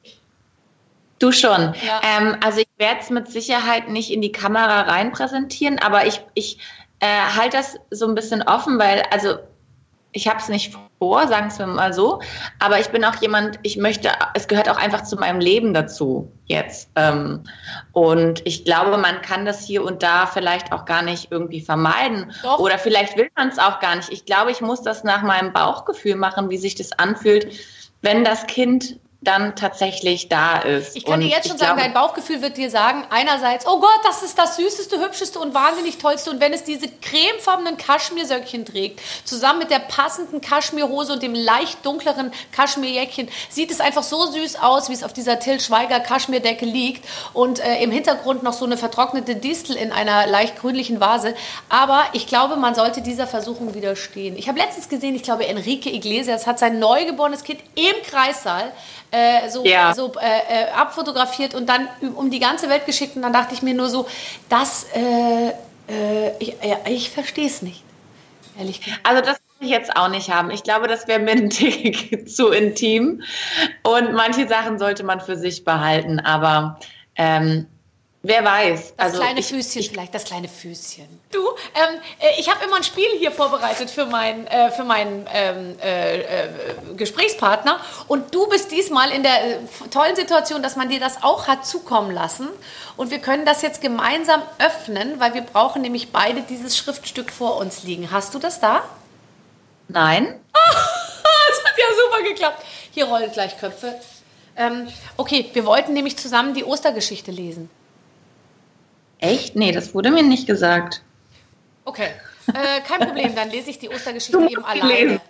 [1.19, 1.75] du schon.
[1.87, 2.01] Ja.
[2.03, 6.21] Ähm, also ich werde es mit Sicherheit nicht in die Kamera rein präsentieren, aber ich,
[6.35, 6.59] ich
[6.99, 9.39] äh, halte das so ein bisschen offen, weil also
[10.13, 12.21] ich habe es nicht vor, sagen wir mal so,
[12.59, 16.31] aber ich bin auch jemand, ich möchte, es gehört auch einfach zu meinem Leben dazu
[16.47, 16.91] jetzt.
[16.97, 17.45] Ähm,
[17.93, 22.33] und ich glaube, man kann das hier und da vielleicht auch gar nicht irgendwie vermeiden.
[22.43, 22.59] Doch.
[22.59, 24.11] Oder vielleicht will man es auch gar nicht.
[24.11, 27.53] Ich glaube, ich muss das nach meinem Bauchgefühl machen, wie sich das anfühlt,
[28.03, 30.97] wenn das Kind dann tatsächlich da ist.
[30.97, 34.01] Ich kann dir jetzt schon sagen, glaube, dein Bauchgefühl wird dir sagen, einerseits, oh Gott,
[34.03, 36.31] das ist das süßeste, hübscheste und wahnsinnig tollste.
[36.31, 41.85] Und wenn es diese cremefarbenen Kaschmirsöckchen trägt, zusammen mit der passenden Kaschmirhose und dem leicht
[41.85, 46.65] dunkleren Kaschmirjäckchen, sieht es einfach so süß aus, wie es auf dieser Till Schweiger Kaschmirdecke
[46.65, 47.07] liegt.
[47.35, 51.35] Und äh, im Hintergrund noch so eine vertrocknete Distel in einer leicht grünlichen Vase.
[51.69, 54.39] Aber ich glaube, man sollte dieser Versuchung widerstehen.
[54.39, 58.73] Ich habe letztens gesehen, ich glaube, Enrique Iglesias hat sein neugeborenes Kind im Kreissaal
[59.11, 59.95] äh, so, ja.
[59.95, 63.17] so äh, äh, abfotografiert und dann um die ganze Welt geschickt.
[63.17, 64.07] Und dann dachte ich mir nur so,
[64.49, 67.83] das, äh, äh, ich, ich verstehe es nicht,
[68.59, 69.01] ehrlich gesagt.
[69.05, 70.51] Also das will ich jetzt auch nicht haben.
[70.51, 73.23] Ich glaube, das wäre mir ein Tick zu intim.
[73.83, 76.21] Und manche Sachen sollte man für sich behalten.
[76.21, 76.79] Aber
[77.17, 77.67] ähm,
[78.23, 78.95] Wer weiß.
[78.97, 81.09] Das also kleine ich, Füßchen ich, vielleicht, das kleine Füßchen.
[81.33, 85.27] Du, ähm, äh, ich habe immer ein Spiel hier vorbereitet für, mein, äh, für meinen
[85.33, 86.49] ähm, äh, äh,
[86.97, 87.81] Gesprächspartner.
[88.09, 89.59] Und du bist diesmal in der äh,
[89.91, 92.49] tollen Situation, dass man dir das auch hat zukommen lassen.
[92.99, 97.57] Und wir können das jetzt gemeinsam öffnen, weil wir brauchen nämlich beide dieses Schriftstück vor
[97.57, 98.11] uns liegen.
[98.11, 98.83] Hast du das da?
[99.89, 100.39] Nein.
[100.53, 102.63] das hat ja super geklappt.
[102.91, 103.99] Hier rollen gleich Köpfe.
[104.57, 107.71] Ähm, okay, wir wollten nämlich zusammen die Ostergeschichte lesen.
[109.21, 109.55] Echt?
[109.57, 111.03] Nee, das wurde mir nicht gesagt.
[111.85, 112.11] Okay,
[112.49, 114.89] äh, kein Problem, dann lese ich die Ostergeschichte eben alleine.
[114.89, 115.21] Lesen.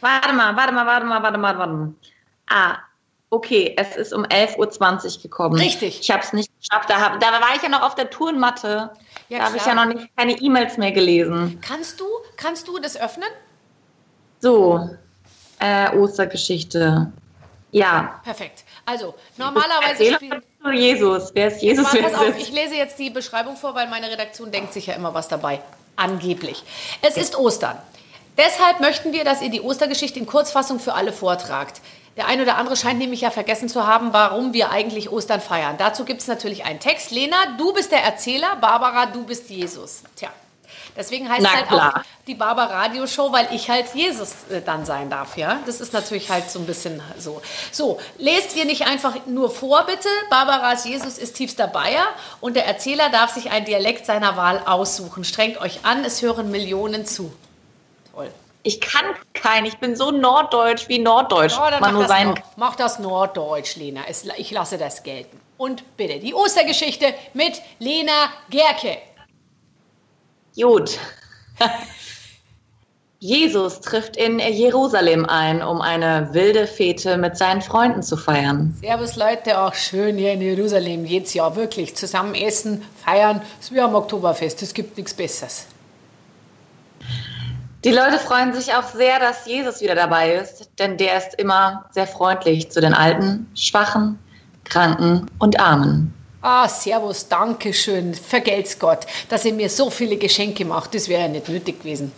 [0.00, 1.94] Warte mal, warte mal, warte mal, warte mal, warte mal.
[2.48, 2.78] Ah,
[3.30, 5.56] okay, es ist um 11.20 Uhr gekommen.
[5.56, 6.00] Richtig.
[6.00, 6.88] Ich habe es nicht geschafft.
[6.88, 8.90] Da, hab, da, war ich ja noch auf der Turnmatte.
[9.28, 11.60] Ja, da habe ich ja noch nicht keine E-Mails mehr gelesen.
[11.60, 13.28] Kannst du, kannst du das öffnen?
[14.40, 14.88] So,
[15.58, 17.12] äh, Ostergeschichte.
[17.72, 18.20] Ja.
[18.24, 18.64] Perfekt.
[18.86, 20.42] Also, normalerweise spielen.
[20.72, 21.30] Jesus.
[21.34, 21.92] Wer ist Jesus?
[21.92, 24.94] Mal, pass auf, ich lese jetzt die Beschreibung vor, weil meine Redaktion denkt sich ja
[24.94, 25.60] immer was dabei.
[25.96, 26.62] Angeblich.
[27.02, 27.78] Es ist Ostern.
[28.36, 31.80] Deshalb möchten wir, dass ihr die Ostergeschichte in Kurzfassung für alle vortragt.
[32.16, 35.76] Der eine oder andere scheint nämlich ja vergessen zu haben, warum wir eigentlich Ostern feiern.
[35.78, 37.10] Dazu gibt es natürlich einen Text.
[37.10, 40.02] Lena, du bist der Erzähler, Barbara, du bist Jesus.
[40.16, 40.30] Tja,
[40.96, 41.94] deswegen heißt Na es halt klar.
[41.96, 45.58] auch die Barbara Radio Show, weil ich halt Jesus äh, dann sein darf, ja?
[45.66, 47.40] Das ist natürlich halt so ein bisschen so.
[47.72, 50.08] So, lest ihr nicht einfach nur vor, bitte.
[50.30, 52.06] Barbaras Jesus ist tiefster Bayer
[52.40, 55.24] und der Erzähler darf sich ein Dialekt seiner Wahl aussuchen.
[55.24, 57.32] Strengt euch an, es hören Millionen zu.
[58.14, 58.30] Toll.
[58.62, 59.64] Ich kann keinen.
[59.66, 61.54] Ich bin so norddeutsch wie norddeutsch.
[61.58, 64.02] Oh, dann mach das, sein Nord- mach das Norddeutsch, Lena.
[64.36, 65.40] Ich lasse das gelten.
[65.56, 68.12] Und bitte die Ostergeschichte mit Lena
[68.50, 68.96] Gerke.
[70.60, 70.98] Gut.
[73.18, 78.74] Jesus trifft in Jerusalem ein, um eine wilde Fete mit seinen Freunden zu feiern.
[78.80, 83.42] Servus Leute, auch schön hier in Jerusalem jedes Jahr wirklich zusammen essen, feiern.
[83.58, 85.66] Es ist wie am Oktoberfest, es gibt nichts Besseres.
[87.84, 91.86] Die Leute freuen sich auch sehr, dass Jesus wieder dabei ist, denn der ist immer
[91.92, 94.18] sehr freundlich zu den Alten, Schwachen,
[94.64, 96.14] Kranken und Armen.
[96.42, 100.94] Ah, Servus, danke schön, vergelt's Gott, dass ihr mir so viele Geschenke macht.
[100.94, 102.12] Das wäre ja nicht nötig gewesen.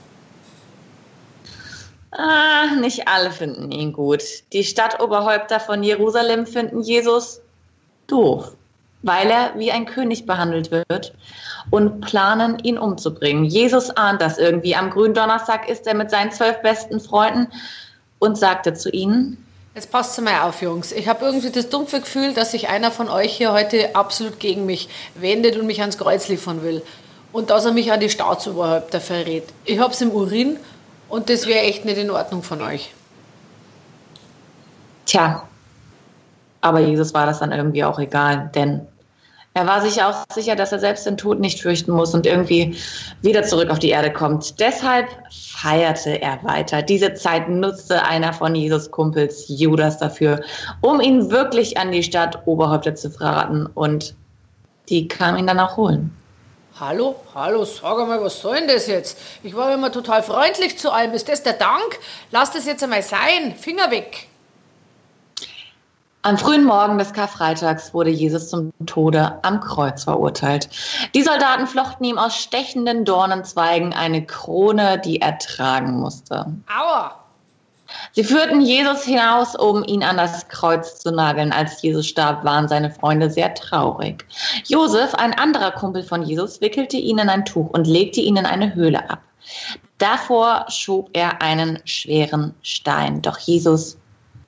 [2.13, 4.23] Ah, nicht alle finden ihn gut.
[4.53, 7.41] Die Stadtoberhäupter von Jerusalem finden Jesus
[8.07, 8.53] doof,
[9.03, 11.15] weil er wie ein König behandelt wird
[11.71, 13.45] und planen, ihn umzubringen.
[13.45, 14.77] Jesus ahnt das irgendwie.
[14.77, 17.49] Am Gründonnerstag ist er mit seinen zwölf besten Freunden
[18.21, 19.42] und sagte zu ihnen,
[19.75, 20.93] Jetzt passt mal auf, Jungs.
[20.93, 24.67] Ich habe irgendwie das dumpfe Gefühl, dass sich einer von euch hier heute absolut gegen
[24.67, 26.83] mich wendet und mich ans Kreuz liefern will.
[27.33, 29.45] Und dass er mich an die Staatsoberhäupter verrät.
[29.65, 30.59] Ich hab's im Urin
[31.09, 32.93] und das wäre echt nicht in Ordnung von euch.
[35.07, 35.49] Tja,
[36.61, 38.87] aber Jesus war das dann irgendwie auch egal, denn
[39.55, 42.77] er war sich auch sicher, dass er selbst den Tod nicht fürchten muss und irgendwie
[43.21, 44.59] wieder zurück auf die Erde kommt.
[44.61, 46.81] Deshalb feierte er weiter.
[46.81, 50.41] Diese Zeit nutzte einer von Jesus Kumpels, Judas, dafür,
[50.81, 54.15] um ihn wirklich an die Stadt Oberhäupter zu verraten und
[54.89, 56.17] die kam ihn dann auch holen.
[56.81, 59.19] Hallo, hallo, sag einmal, was soll denn das jetzt?
[59.43, 61.13] Ich war immer total freundlich zu allem.
[61.13, 61.99] Ist das der Dank?
[62.31, 63.55] Lass das jetzt einmal sein.
[63.57, 64.29] Finger weg.
[66.25, 70.69] Am frühen Morgen des Karfreitags wurde Jesus zum Tode am Kreuz verurteilt.
[71.17, 76.47] Die Soldaten flochten ihm aus stechenden Dornenzweigen eine Krone, die er tragen musste.
[76.73, 77.17] Aua.
[78.13, 81.53] Sie führten Jesus hinaus, um ihn an das Kreuz zu nageln.
[81.53, 84.25] Als Jesus starb, waren seine Freunde sehr traurig.
[84.67, 88.47] Josef, ein anderer Kumpel von Jesus, wickelte ihn in ein Tuch und legte ihn in
[88.47, 89.19] eine Höhle ab.
[89.99, 93.23] Davor schob er einen schweren Stein.
[93.23, 93.99] Doch Jesus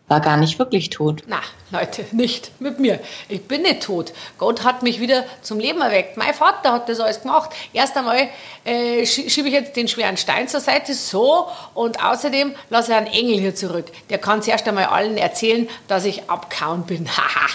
[0.07, 1.23] war gar nicht wirklich tot.
[1.27, 1.41] Na,
[1.71, 3.01] Leute, nicht mit mir.
[3.29, 4.13] Ich bin nicht tot.
[4.39, 6.17] Gott hat mich wieder zum Leben erweckt.
[6.19, 7.51] Mein Vater hat das alles gemacht.
[7.73, 8.29] Erst einmal
[8.65, 12.97] äh, schie- schiebe ich jetzt den schweren Stein zur Seite, so, und außerdem lasse ich
[12.99, 13.87] einen Engel hier zurück.
[14.11, 17.09] Der kann zuerst einmal allen erzählen, dass ich abkauen bin.
[17.17, 17.49] Haha.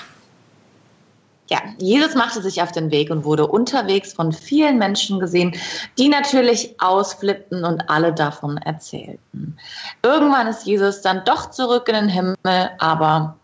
[1.49, 5.55] Ja, Jesus machte sich auf den Weg und wurde unterwegs von vielen Menschen gesehen,
[5.97, 9.57] die natürlich ausflippten und alle davon erzählten.
[10.03, 13.35] Irgendwann ist Jesus dann doch zurück in den Himmel, aber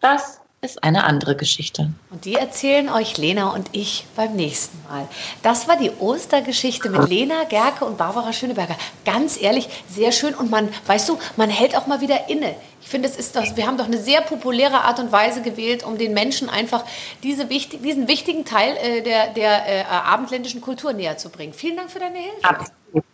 [0.00, 1.90] das ist eine andere Geschichte.
[2.10, 5.08] Und die erzählen euch Lena und ich beim nächsten Mal.
[5.42, 8.76] Das war die Ostergeschichte mit Lena Gerke und Barbara Schöneberger.
[9.06, 10.34] Ganz ehrlich, sehr schön.
[10.34, 12.54] Und man, weißt du, man hält auch mal wieder inne.
[12.82, 15.82] Ich finde, es ist doch, wir haben doch eine sehr populäre Art und Weise gewählt,
[15.82, 16.84] um den Menschen einfach
[17.22, 21.54] diese wichtig, diesen wichtigen Teil äh, der, der äh, abendländischen Kultur näher zu bringen.
[21.54, 22.44] Vielen Dank für deine Hilfe.
[22.44, 23.04] Absolut.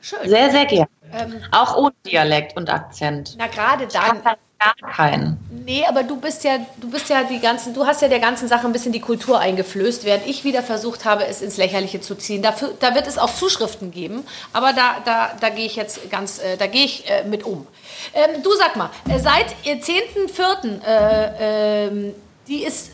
[0.00, 0.18] Schön.
[0.24, 0.88] Sehr, sehr gerne.
[1.12, 3.34] Ähm, Auch ohne Dialekt und Akzent.
[3.36, 4.22] na, gerade dann.
[4.58, 5.38] Gar keinen.
[5.50, 8.48] Nee, aber du bist ja, du bist ja die ganzen, du hast ja der ganzen
[8.48, 12.14] Sache ein bisschen die Kultur eingeflößt, während ich wieder versucht habe, es ins Lächerliche zu
[12.16, 12.42] ziehen.
[12.42, 16.38] Dafür, da wird es auch Zuschriften geben, aber da, da, da gehe ich jetzt ganz,
[16.38, 17.66] äh, da gehe ich äh, mit um.
[18.14, 22.14] Ähm, du sag mal, äh, seit äh, 10.4., äh, ähm,
[22.48, 22.92] die ist,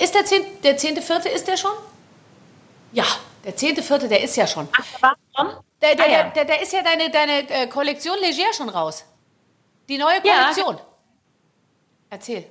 [0.00, 1.28] ist der 10., der 10.4.
[1.28, 1.72] ist der schon?
[2.92, 3.04] Ja,
[3.44, 4.68] der 10.4., der ist ja schon.
[4.72, 5.48] Ach, da war's schon?
[5.82, 6.22] Der, der, Ah, ja.
[6.24, 9.04] der, der, der ist ja deine, deine äh, Kollektion Leger schon raus.
[9.88, 10.42] Die neue Ja.
[10.42, 10.78] Kollektion.
[12.10, 12.44] Erzähl.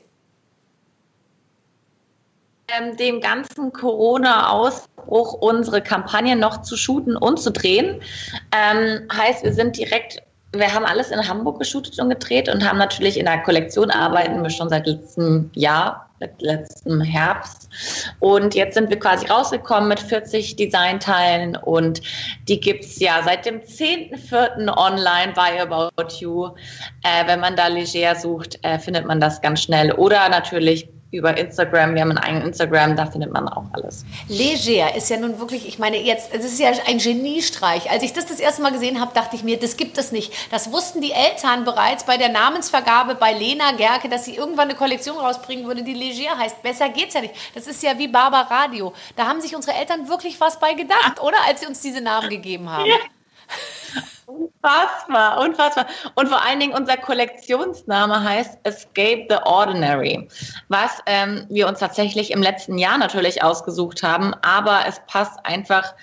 [2.74, 8.02] ähm, dem ganzen Corona-Ausbruch unsere Kampagne noch zu shooten und zu drehen.
[8.54, 10.22] Ähm, heißt, wir sind direkt,
[10.54, 14.41] wir haben alles in Hamburg geshootet und gedreht und haben natürlich in der Kollektion arbeiten
[14.41, 17.61] wir schon seit letztem Jahr, seit letztem Herbst.
[18.20, 22.02] Und jetzt sind wir quasi rausgekommen mit 40 Designteilen und
[22.48, 24.78] die gibt's ja seit dem 10.04.
[24.78, 26.50] online bei About You.
[27.04, 29.92] Äh, wenn man da leger sucht, äh, findet man das ganz schnell.
[29.94, 31.93] Oder natürlich über Instagram.
[31.93, 34.06] Wir haben einen eigenen Instagram, da findet man auch alles.
[34.30, 37.91] Leger ist ja nun wirklich, ich meine jetzt, es ist ja ein Geniestreich.
[37.91, 40.32] Als ich das das erste Mal gesehen habe, dachte ich mir, das gibt es nicht.
[40.52, 44.76] Das wussten die Eltern bereits bei der Namensvergabe bei Lena Gerke, dass sie irgendwann eine
[44.76, 46.63] Kollektion rausbringen würde, die Leger heißt.
[46.63, 47.36] Besser geht's ja nicht.
[47.54, 48.93] Das ist ja wie Barber Radio.
[49.17, 51.38] Da haben sich unsere Eltern wirklich was bei gedacht, oder?
[51.45, 52.86] Als sie uns diese Namen gegeben haben.
[52.86, 52.95] Ja.
[54.32, 55.88] Unfassbar, unfassbar.
[56.15, 60.28] Und vor allen Dingen unser Kollektionsname heißt Escape the Ordinary,
[60.70, 65.94] was ähm, wir uns tatsächlich im letzten Jahr natürlich ausgesucht haben, aber es passt einfach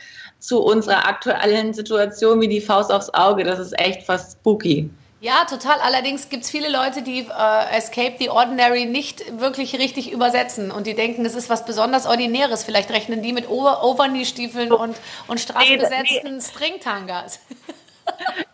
[0.41, 3.45] zu unserer aktuellen Situation wie die Faust aufs Auge.
[3.45, 4.91] Das ist echt fast spooky.
[5.21, 5.81] Ja, total.
[5.81, 10.87] Allerdings gibt es viele Leute, die äh, Escape the Ordinary nicht wirklich richtig übersetzen und
[10.87, 12.63] die denken, das ist was besonders Ordinäres.
[12.63, 17.41] Vielleicht rechnen die mit Over Overknee-Stiefeln und, und straßbesetzten nee, Stringtangas.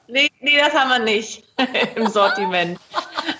[0.07, 1.45] Nee, nee, das haben wir nicht
[1.97, 2.79] im Sortiment.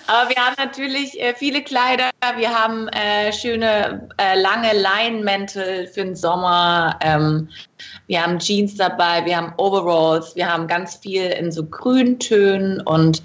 [0.07, 2.09] Aber wir haben natürlich äh, viele Kleider.
[2.37, 6.97] Wir haben äh, schöne äh, lange Leinenmäntel für den Sommer.
[7.01, 7.49] Ähm,
[8.07, 13.21] wir haben Jeans dabei, wir haben Overalls, wir haben ganz viel in so Grüntönen und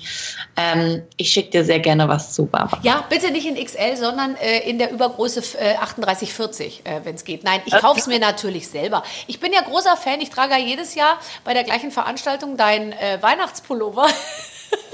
[0.57, 2.81] ähm, ich schicke dir sehr gerne was zu, Barbara.
[2.83, 7.25] Ja, bitte nicht in XL, sondern äh, in der Übergröße äh, 3840, äh, wenn es
[7.25, 7.45] geht.
[7.45, 9.03] Nein, ich kaufe es mir natürlich selber.
[9.27, 12.93] Ich bin ja großer Fan, ich trage ja jedes Jahr bei der gleichen Veranstaltung deinen
[12.93, 14.07] äh, Weihnachtspullover.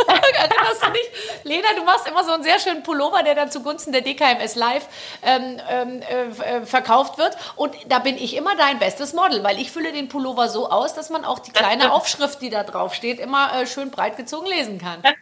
[0.07, 1.11] Erinnerst du dich?
[1.45, 4.89] Lena, du machst immer so einen sehr schönen Pullover, der dann zugunsten der DKMS Live
[5.23, 7.37] ähm, ähm, äh, äh, verkauft wird.
[7.57, 10.95] Und da bin ich immer dein bestes Model, weil ich fülle den Pullover so aus,
[10.95, 14.47] dass man auch die kleine Aufschrift, die da drauf steht, immer äh, schön breit gezogen
[14.47, 15.03] lesen kann.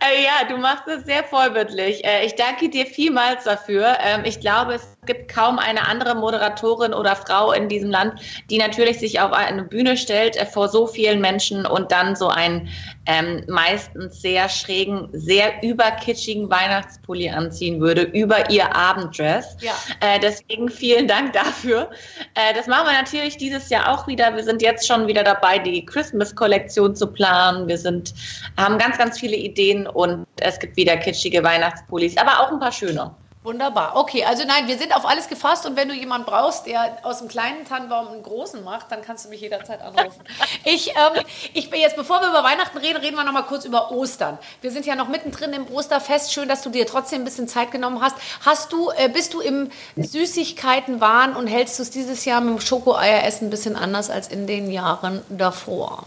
[0.00, 2.04] äh, ja, du machst es sehr vorbildlich.
[2.04, 3.96] Äh, ich danke dir vielmals dafür.
[4.00, 8.58] Ähm, ich glaube, es gibt kaum eine andere Moderatorin oder Frau in diesem Land, die
[8.58, 12.68] natürlich sich auf eine Bühne stellt äh, vor so vielen Menschen und dann so einen
[13.06, 19.56] ähm, meistens sehr schrägen, sehr überkitschigen Weihnachtspulli anziehen würde über ihr Abenddress.
[19.60, 19.72] Ja.
[19.98, 21.90] Äh, deswegen vielen Dank dafür.
[22.34, 24.36] Äh, das machen wir natürlich dieses Jahr auch wieder.
[24.36, 27.66] Wir sind jetzt schon wieder dabei, die Christmas-Kollektion zu planen.
[27.66, 28.14] Wir sind,
[28.56, 32.70] haben ganz, ganz viele Ideen und es gibt wieder kitschige Weihnachtspullis, aber auch ein paar
[32.70, 33.12] schöne.
[33.44, 33.96] Wunderbar.
[33.96, 37.18] Okay, also nein, wir sind auf alles gefasst und wenn du jemanden brauchst, der aus
[37.18, 40.22] dem kleinen Tannenbaum einen großen macht, dann kannst du mich jederzeit anrufen.
[40.64, 43.64] ich, ähm, ich bin jetzt, bevor wir über Weihnachten reden, reden wir noch mal kurz
[43.64, 44.38] über Ostern.
[44.60, 46.32] Wir sind ja noch mittendrin im Osterfest.
[46.32, 48.14] Schön, dass du dir trotzdem ein bisschen Zeit genommen hast.
[48.46, 52.60] Hast du, äh, bist du im Süßigkeitenwahn und hältst du es dieses Jahr mit dem
[52.60, 56.04] Schokoeieressen ein bisschen anders als in den Jahren davor?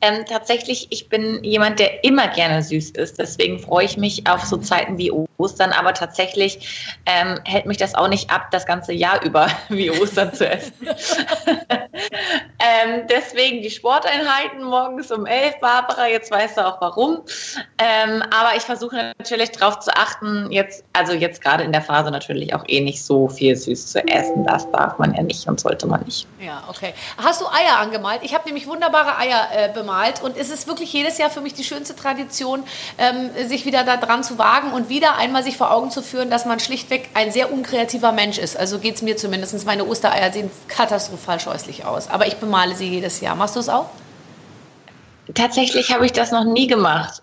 [0.00, 3.18] Ähm, tatsächlich, ich bin jemand, der immer gerne süß ist.
[3.18, 5.72] Deswegen freue ich mich auf so Zeiten wie Ostern.
[5.72, 10.32] Aber tatsächlich ähm, hält mich das auch nicht ab, das ganze Jahr über wie Ostern
[10.32, 10.72] zu essen.
[12.60, 16.08] ähm, deswegen die Sporteinheiten morgens um elf, Barbara.
[16.08, 17.22] Jetzt weißt du auch warum.
[17.78, 22.10] Ähm, aber ich versuche natürlich darauf zu achten, jetzt, also jetzt gerade in der Phase
[22.10, 24.44] natürlich auch eh nicht so viel süß zu essen.
[24.44, 26.26] Das darf man ja nicht und sollte man nicht.
[26.40, 26.94] Ja, okay.
[27.16, 28.22] Hast du Eier angemalt?
[28.22, 30.22] Ich habe nämlich wunderbare Eier äh, bemalt.
[30.22, 32.64] Und es ist wirklich jedes Jahr für mich die schönste Tradition,
[32.98, 36.28] ähm, sich wieder da dran zu wagen und wieder einmal sich vor Augen zu führen,
[36.30, 38.56] dass man schlichtweg ein sehr unkreativer Mensch ist.
[38.56, 39.64] Also geht es mir zumindest.
[39.64, 42.08] Meine Ostereier sehen katastrophal scheußlich aus.
[42.08, 43.36] Aber ich bemale sie jedes Jahr.
[43.36, 43.90] Machst du es auch?
[45.34, 47.22] Tatsächlich habe ich das noch nie gemacht.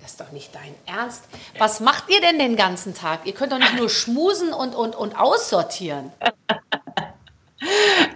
[0.00, 1.24] Das ist doch nicht dein Ernst.
[1.58, 3.20] Was macht ihr denn den ganzen Tag?
[3.26, 6.10] Ihr könnt doch nicht nur schmusen und, und, und aussortieren.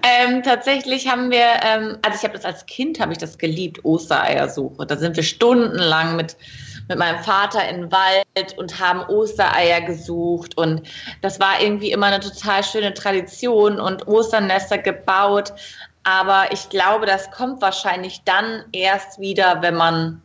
[0.02, 3.84] Ähm, tatsächlich haben wir, ähm, also ich habe das als Kind, habe ich das geliebt,
[3.84, 4.86] Ostereiersuche.
[4.86, 6.36] Da sind wir stundenlang mit,
[6.88, 10.56] mit meinem Vater in den Wald und haben Ostereier gesucht.
[10.56, 10.82] Und
[11.22, 15.52] das war irgendwie immer eine total schöne Tradition und Osternester gebaut.
[16.06, 20.22] Aber ich glaube, das kommt wahrscheinlich dann erst wieder, wenn man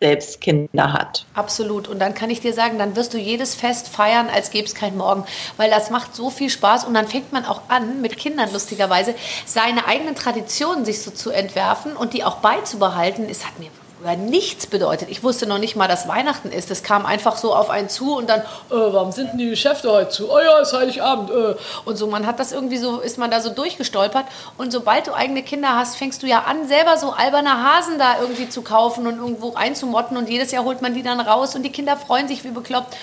[0.00, 1.26] selbst Kinder hat.
[1.34, 1.88] Absolut.
[1.88, 4.74] Und dann kann ich dir sagen, dann wirst du jedes Fest feiern, als gäbe es
[4.76, 5.24] keinen Morgen.
[5.56, 6.84] Weil das macht so viel Spaß.
[6.84, 11.30] Und dann fängt man auch an, mit Kindern lustigerweise, seine eigenen Traditionen sich so zu
[11.30, 13.26] entwerfen und die auch beizubehalten.
[13.28, 13.70] Es hat mir
[14.06, 15.08] früher nichts bedeutet.
[15.10, 16.70] Ich wusste noch nicht mal, dass Weihnachten ist.
[16.70, 19.90] Es kam einfach so auf einen zu und dann, äh, warum sind denn die Geschäfte
[19.90, 20.30] heute zu?
[20.30, 21.30] Oh ja, es ist Heiligabend.
[21.30, 21.54] Äh.
[21.84, 24.26] Und so, man hat das irgendwie so, ist man da so durchgestolpert.
[24.58, 28.20] Und sobald du eigene Kinder hast, fängst du ja an, selber so alberne Hasen da
[28.20, 30.16] irgendwie zu kaufen und irgendwo einzumotten.
[30.16, 32.96] Und jedes Jahr holt man die dann raus und die Kinder freuen sich wie bekloppt.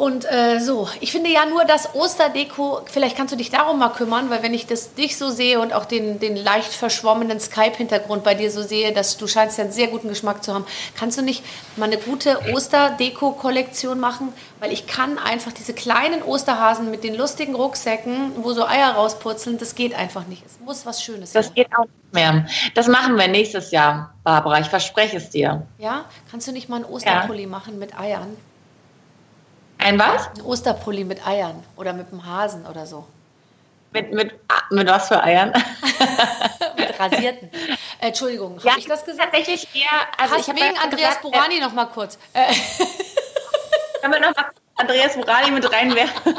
[0.00, 3.90] Und äh, so, ich finde ja nur das Osterdeko, vielleicht kannst du dich darum mal
[3.90, 8.24] kümmern, weil wenn ich das dich so sehe und auch den, den leicht verschwommenen Skype-Hintergrund
[8.24, 10.64] bei dir so sehe, dass du scheinst ja einen sehr guten Geschmack zu haben,
[10.96, 11.44] kannst du nicht
[11.76, 14.32] mal eine gute Osterdeko-Kollektion machen?
[14.58, 19.58] Weil ich kann einfach diese kleinen Osterhasen mit den lustigen Rucksäcken, wo so Eier rauspurzeln,
[19.58, 20.46] das geht einfach nicht.
[20.46, 21.42] Es muss was Schönes sein.
[21.42, 22.46] Das geht auch nicht mehr.
[22.74, 24.60] Das machen wir nächstes Jahr, Barbara.
[24.60, 25.66] Ich verspreche es dir.
[25.76, 26.06] Ja?
[26.30, 27.48] Kannst du nicht mal einen Osterpulli ja.
[27.48, 28.38] machen mit Eiern?
[29.80, 30.28] Ein was?
[30.36, 33.06] Ein Osterpulli mit Eiern oder mit einem Hasen oder so.
[33.92, 34.32] Mit, mit,
[34.70, 35.52] mit was für Eiern?
[36.76, 37.50] mit rasierten.
[37.52, 37.76] Äh,
[38.08, 39.32] Entschuldigung, habe Ja, ich das gesagt?
[39.32, 39.88] Tatsächlich eher.
[40.16, 42.18] Also Hast ich wegen ja Andreas gesagt, Borani noch mal kurz.
[42.32, 42.52] Äh,
[44.02, 46.34] Äh, können wir noch mal Andreas Morali mit reinwerfen?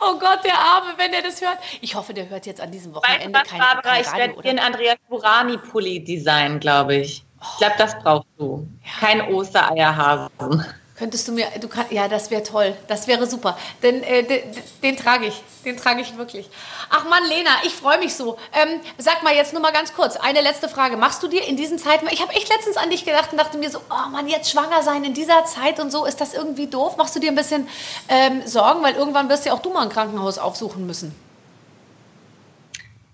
[0.00, 1.58] oh Gott, der Arme, wenn der das hört.
[1.80, 3.82] Ich hoffe, der hört jetzt an diesem Weißt Wochenende was, kein, Barbara?
[3.82, 4.42] kein Ich Radio, werde oder?
[4.42, 7.24] dir einen Andreas Morani-Pulli designen, glaube ich.
[7.52, 8.66] Ich glaube, das brauchst du.
[9.00, 10.64] Kein Ostereierhasen.
[11.00, 13.56] Könntest du mir, du kann, ja, das wäre toll, das wäre super.
[13.82, 14.42] Denn äh, den,
[14.82, 16.46] den trage ich, den trage ich wirklich.
[16.90, 18.36] Ach Mann, Lena, ich freue mich so.
[18.52, 20.98] Ähm, sag mal jetzt nur mal ganz kurz, eine letzte Frage.
[20.98, 23.56] Machst du dir in diesen Zeiten, ich habe echt letztens an dich gedacht und dachte
[23.56, 26.66] mir so, oh Mann, jetzt schwanger sein in dieser Zeit und so, ist das irgendwie
[26.66, 26.98] doof?
[26.98, 27.66] Machst du dir ein bisschen
[28.10, 31.14] ähm, Sorgen, weil irgendwann wirst ja auch du mal ein Krankenhaus aufsuchen müssen.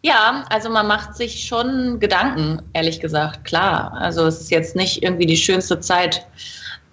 [0.03, 3.93] Ja, also man macht sich schon Gedanken, ehrlich gesagt, klar.
[3.97, 6.27] Also es ist jetzt nicht irgendwie die schönste Zeit,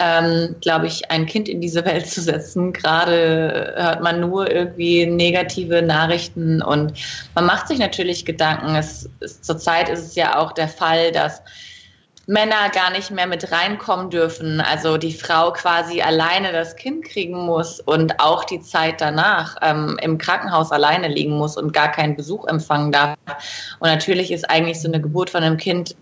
[0.03, 2.73] ähm, glaube ich, ein Kind in diese Welt zu setzen.
[2.73, 6.93] Gerade hört man nur irgendwie negative Nachrichten und
[7.35, 8.75] man macht sich natürlich Gedanken.
[8.75, 11.41] Es ist, zurzeit ist es ja auch der Fall, dass
[12.25, 17.37] Männer gar nicht mehr mit reinkommen dürfen, also die Frau quasi alleine das Kind kriegen
[17.37, 22.15] muss und auch die Zeit danach ähm, im Krankenhaus alleine liegen muss und gar keinen
[22.15, 23.17] Besuch empfangen darf.
[23.79, 25.97] Und natürlich ist eigentlich so eine Geburt von einem Kind,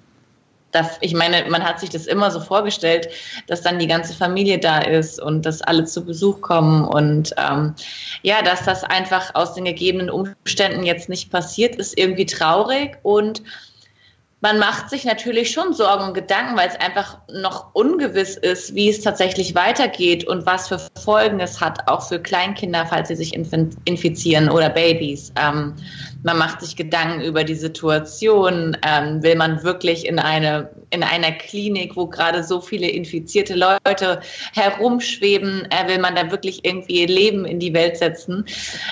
[0.71, 3.09] das, ich meine, man hat sich das immer so vorgestellt,
[3.47, 7.73] dass dann die ganze Familie da ist und dass alle zu Besuch kommen und ähm,
[8.21, 13.41] ja, dass das einfach aus den gegebenen Umständen jetzt nicht passiert, ist irgendwie traurig und
[14.41, 18.89] man macht sich natürlich schon Sorgen und Gedanken, weil es einfach noch ungewiss ist, wie
[18.89, 23.35] es tatsächlich weitergeht und was für Folgen es hat, auch für Kleinkinder, falls sie sich
[23.35, 25.31] infizieren oder Babys.
[25.39, 25.75] Ähm,
[26.23, 28.75] man macht sich Gedanken über die Situation.
[28.83, 34.19] Ähm, will man wirklich in eine in einer Klinik, wo gerade so viele infizierte Leute
[34.53, 38.45] herumschweben, äh, will man da wirklich irgendwie Leben in die Welt setzen?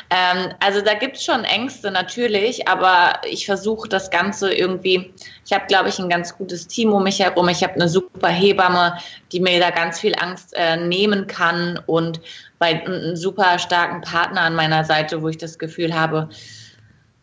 [0.09, 5.13] Ähm, also da gibt es schon Ängste natürlich, aber ich versuche das Ganze irgendwie
[5.49, 7.49] ich habe, glaube ich, ein ganz gutes Team um mich herum.
[7.49, 8.99] Ich habe eine super Hebamme,
[9.31, 12.21] die mir da ganz viel Angst äh, nehmen kann und
[12.59, 16.29] bei einem super starken Partner an meiner Seite, wo ich das Gefühl habe,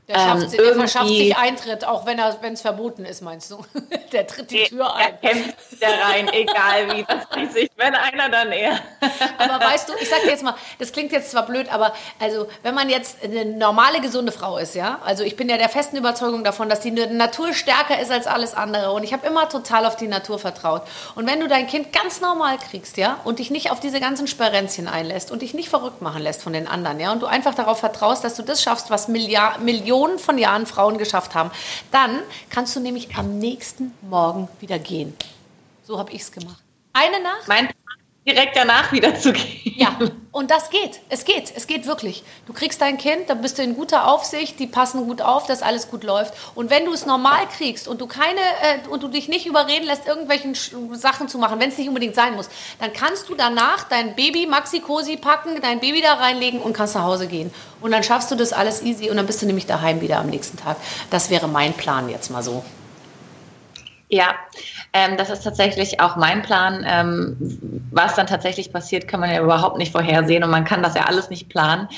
[0.09, 3.23] Der, schafft, Ähm, sich- der verschafft sich Eintritt, auch wenn er, wenn es verboten ist,
[3.23, 3.59] meinst du?
[4.13, 5.21] Der tritt die Tür ein.
[5.21, 7.03] kämpft da rein, egal wie.
[7.05, 8.79] Das weiß ich, wenn einer, dann er.
[9.39, 12.47] Aber weißt du, ich sag dir jetzt mal, das klingt jetzt zwar blöd, aber also
[12.63, 15.97] wenn man jetzt eine normale, gesunde Frau ist, ja, also ich bin ja der festen
[15.97, 19.87] Überzeugung davon, dass die Natur stärker ist als alles andere und ich habe immer total
[19.87, 20.83] auf die Natur vertraut.
[21.17, 24.29] Und wenn du dein Kind ganz normal kriegst, ja, und dich nicht auf diese ganzen
[24.29, 27.55] Sperrenzchen einlässt und dich nicht verrückt machen lässt von den anderen, ja, und du einfach
[27.55, 31.51] darauf vertraust, dass du das schaffst, was Milliard Millionen von Jahren Frauen geschafft haben,
[31.91, 32.21] dann
[32.51, 35.17] kannst du nämlich am nächsten Morgen wieder gehen.
[35.85, 36.63] So habe ich's gemacht.
[36.93, 37.69] Eine Nacht Mein
[38.27, 39.74] direkt danach wieder zu gehen.
[39.77, 39.97] ja,
[40.33, 41.01] und das geht.
[41.09, 41.53] Es geht.
[41.55, 42.24] Es geht wirklich.
[42.47, 45.62] Du kriegst dein Kind, dann bist du in guter Aufsicht, die passen gut auf, dass
[45.62, 46.35] alles gut läuft.
[46.55, 49.87] Und wenn du es normal kriegst und du keine äh, und du dich nicht überreden
[49.87, 52.49] lässt, irgendwelchen Sch- Sachen zu machen, wenn es nicht unbedingt sein muss,
[52.81, 56.95] dann kannst du danach dein Baby Maxi Cosi packen, dein Baby da reinlegen und kannst
[56.97, 57.53] nach Hause gehen.
[57.81, 60.27] Und dann schaffst du das alles easy und dann bist du nämlich daheim wieder am
[60.29, 60.77] nächsten Tag.
[61.11, 62.64] Das wäre mein Plan jetzt mal so.
[64.09, 64.37] Ja,
[64.97, 66.87] ähm, das ist tatsächlich auch mein Plan.
[66.89, 67.37] Ähm,
[67.91, 71.03] was dann tatsächlich passiert, kann man ja überhaupt nicht vorhersehen und man kann das ja
[71.03, 71.89] alles nicht planen.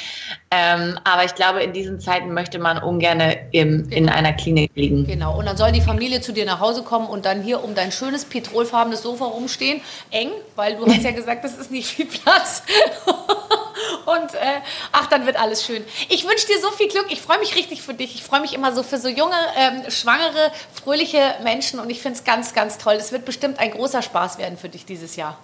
[0.51, 3.21] Ähm, aber ich glaube, in diesen Zeiten möchte man ungern
[3.53, 5.07] im, in einer Klinik liegen.
[5.07, 5.39] Genau.
[5.39, 7.93] Und dann soll die Familie zu dir nach Hause kommen und dann hier um dein
[7.93, 9.81] schönes petrolfarbenes Sofa rumstehen.
[10.11, 12.65] Eng, weil du hast ja gesagt, das ist nicht viel Platz.
[14.07, 14.61] Und äh,
[14.93, 15.85] ach, dann wird alles schön.
[16.09, 17.07] Ich wünsche dir so viel Glück.
[17.11, 18.14] Ich freue mich richtig für dich.
[18.14, 21.81] Ich freue mich immer so für so junge, ähm, schwangere, fröhliche Menschen.
[21.81, 22.95] Und ich finde es ganz, ganz toll.
[22.95, 25.39] Es wird bestimmt ein großer Spaß werden für dich dieses Jahr.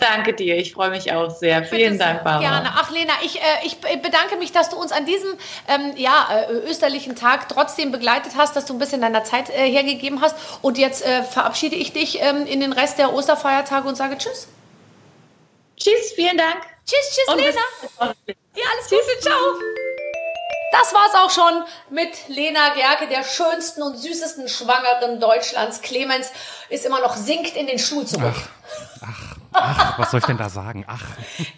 [0.00, 1.64] Danke dir, ich freue mich auch sehr.
[1.64, 2.24] Vielen Dank.
[2.24, 2.40] Barbara.
[2.40, 2.70] Gerne.
[2.74, 5.30] Ach, Lena, ich, äh, ich bedanke mich, dass du uns an diesem
[5.66, 9.70] ähm, ja, äh, österlichen Tag trotzdem begleitet hast, dass du ein bisschen deiner Zeit äh,
[9.70, 10.36] hergegeben hast.
[10.62, 14.48] Und jetzt äh, verabschiede ich dich ähm, in den Rest der Osterfeiertage und sage Tschüss.
[15.78, 16.62] Tschüss, vielen Dank.
[16.86, 17.60] Tschüss, tschüss, Und Lena.
[18.56, 19.38] Ja, alles Gute, ciao.
[20.72, 25.80] Das war's auch schon mit Lena Gerke, der schönsten und süßesten Schwangeren Deutschlands.
[25.80, 26.30] Clemens
[26.68, 28.34] ist immer noch sinkt in den Stuhl zurück.
[29.00, 30.84] Ach, was soll ich denn da sagen?
[30.86, 31.02] Ach,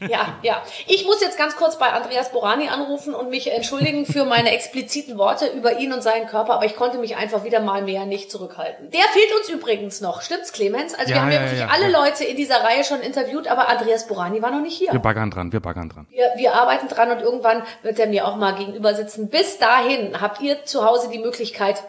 [0.09, 0.62] Ja, ja.
[0.86, 5.18] Ich muss jetzt ganz kurz bei Andreas Borani anrufen und mich entschuldigen für meine expliziten
[5.18, 8.30] Worte über ihn und seinen Körper, aber ich konnte mich einfach wieder mal mehr nicht
[8.30, 8.91] zurückhalten.
[8.91, 10.95] Der fehlt uns übrigens noch, stimmt's, Clemens?
[10.95, 11.91] Also wir Ja, haben ja, ja, wirklich ja, alle.
[11.91, 14.93] Leute in dieser Reihe schon interviewt, aber Andreas Borani war noch nicht hier.
[14.93, 16.07] wir baggern dran, wir baggern dran.
[16.11, 19.28] Wir, wir arbeiten dran und irgendwann wird er mir auch mal gegenüber sitzen.
[19.28, 21.82] Bis dahin habt ihr zu Hause die Möglichkeit,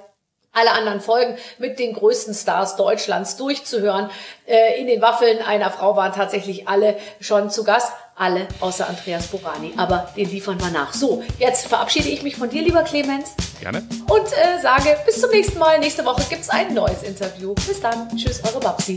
[0.54, 4.10] alle anderen Folgen mit den größten Stars Deutschlands durchzuhören.
[4.46, 7.94] Äh, in den Waffeln einer Frau waren tatsächlich alle schon zu Gast.
[8.16, 9.74] Alle außer Andreas Borani.
[9.78, 10.94] Aber den liefern wir nach.
[10.94, 13.34] So, jetzt verabschiede ich mich von dir, lieber Clemens.
[13.62, 13.82] Gerne.
[14.10, 15.80] Und äh, sage bis zum nächsten Mal.
[15.80, 17.56] Nächste Woche gibt's ein neues Interview.
[17.56, 18.10] Bis dann.
[18.16, 18.96] Tschüss, eure Babsi.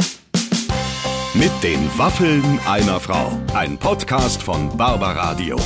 [1.35, 3.31] Mit den Waffeln einer Frau.
[3.55, 5.57] Ein Podcast von Barbaradio.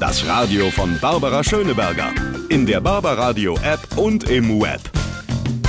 [0.00, 2.12] Das Radio von Barbara Schöneberger.
[2.48, 4.80] In der Barbaradio App und im Web.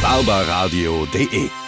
[0.05, 1.64] barbaradio.de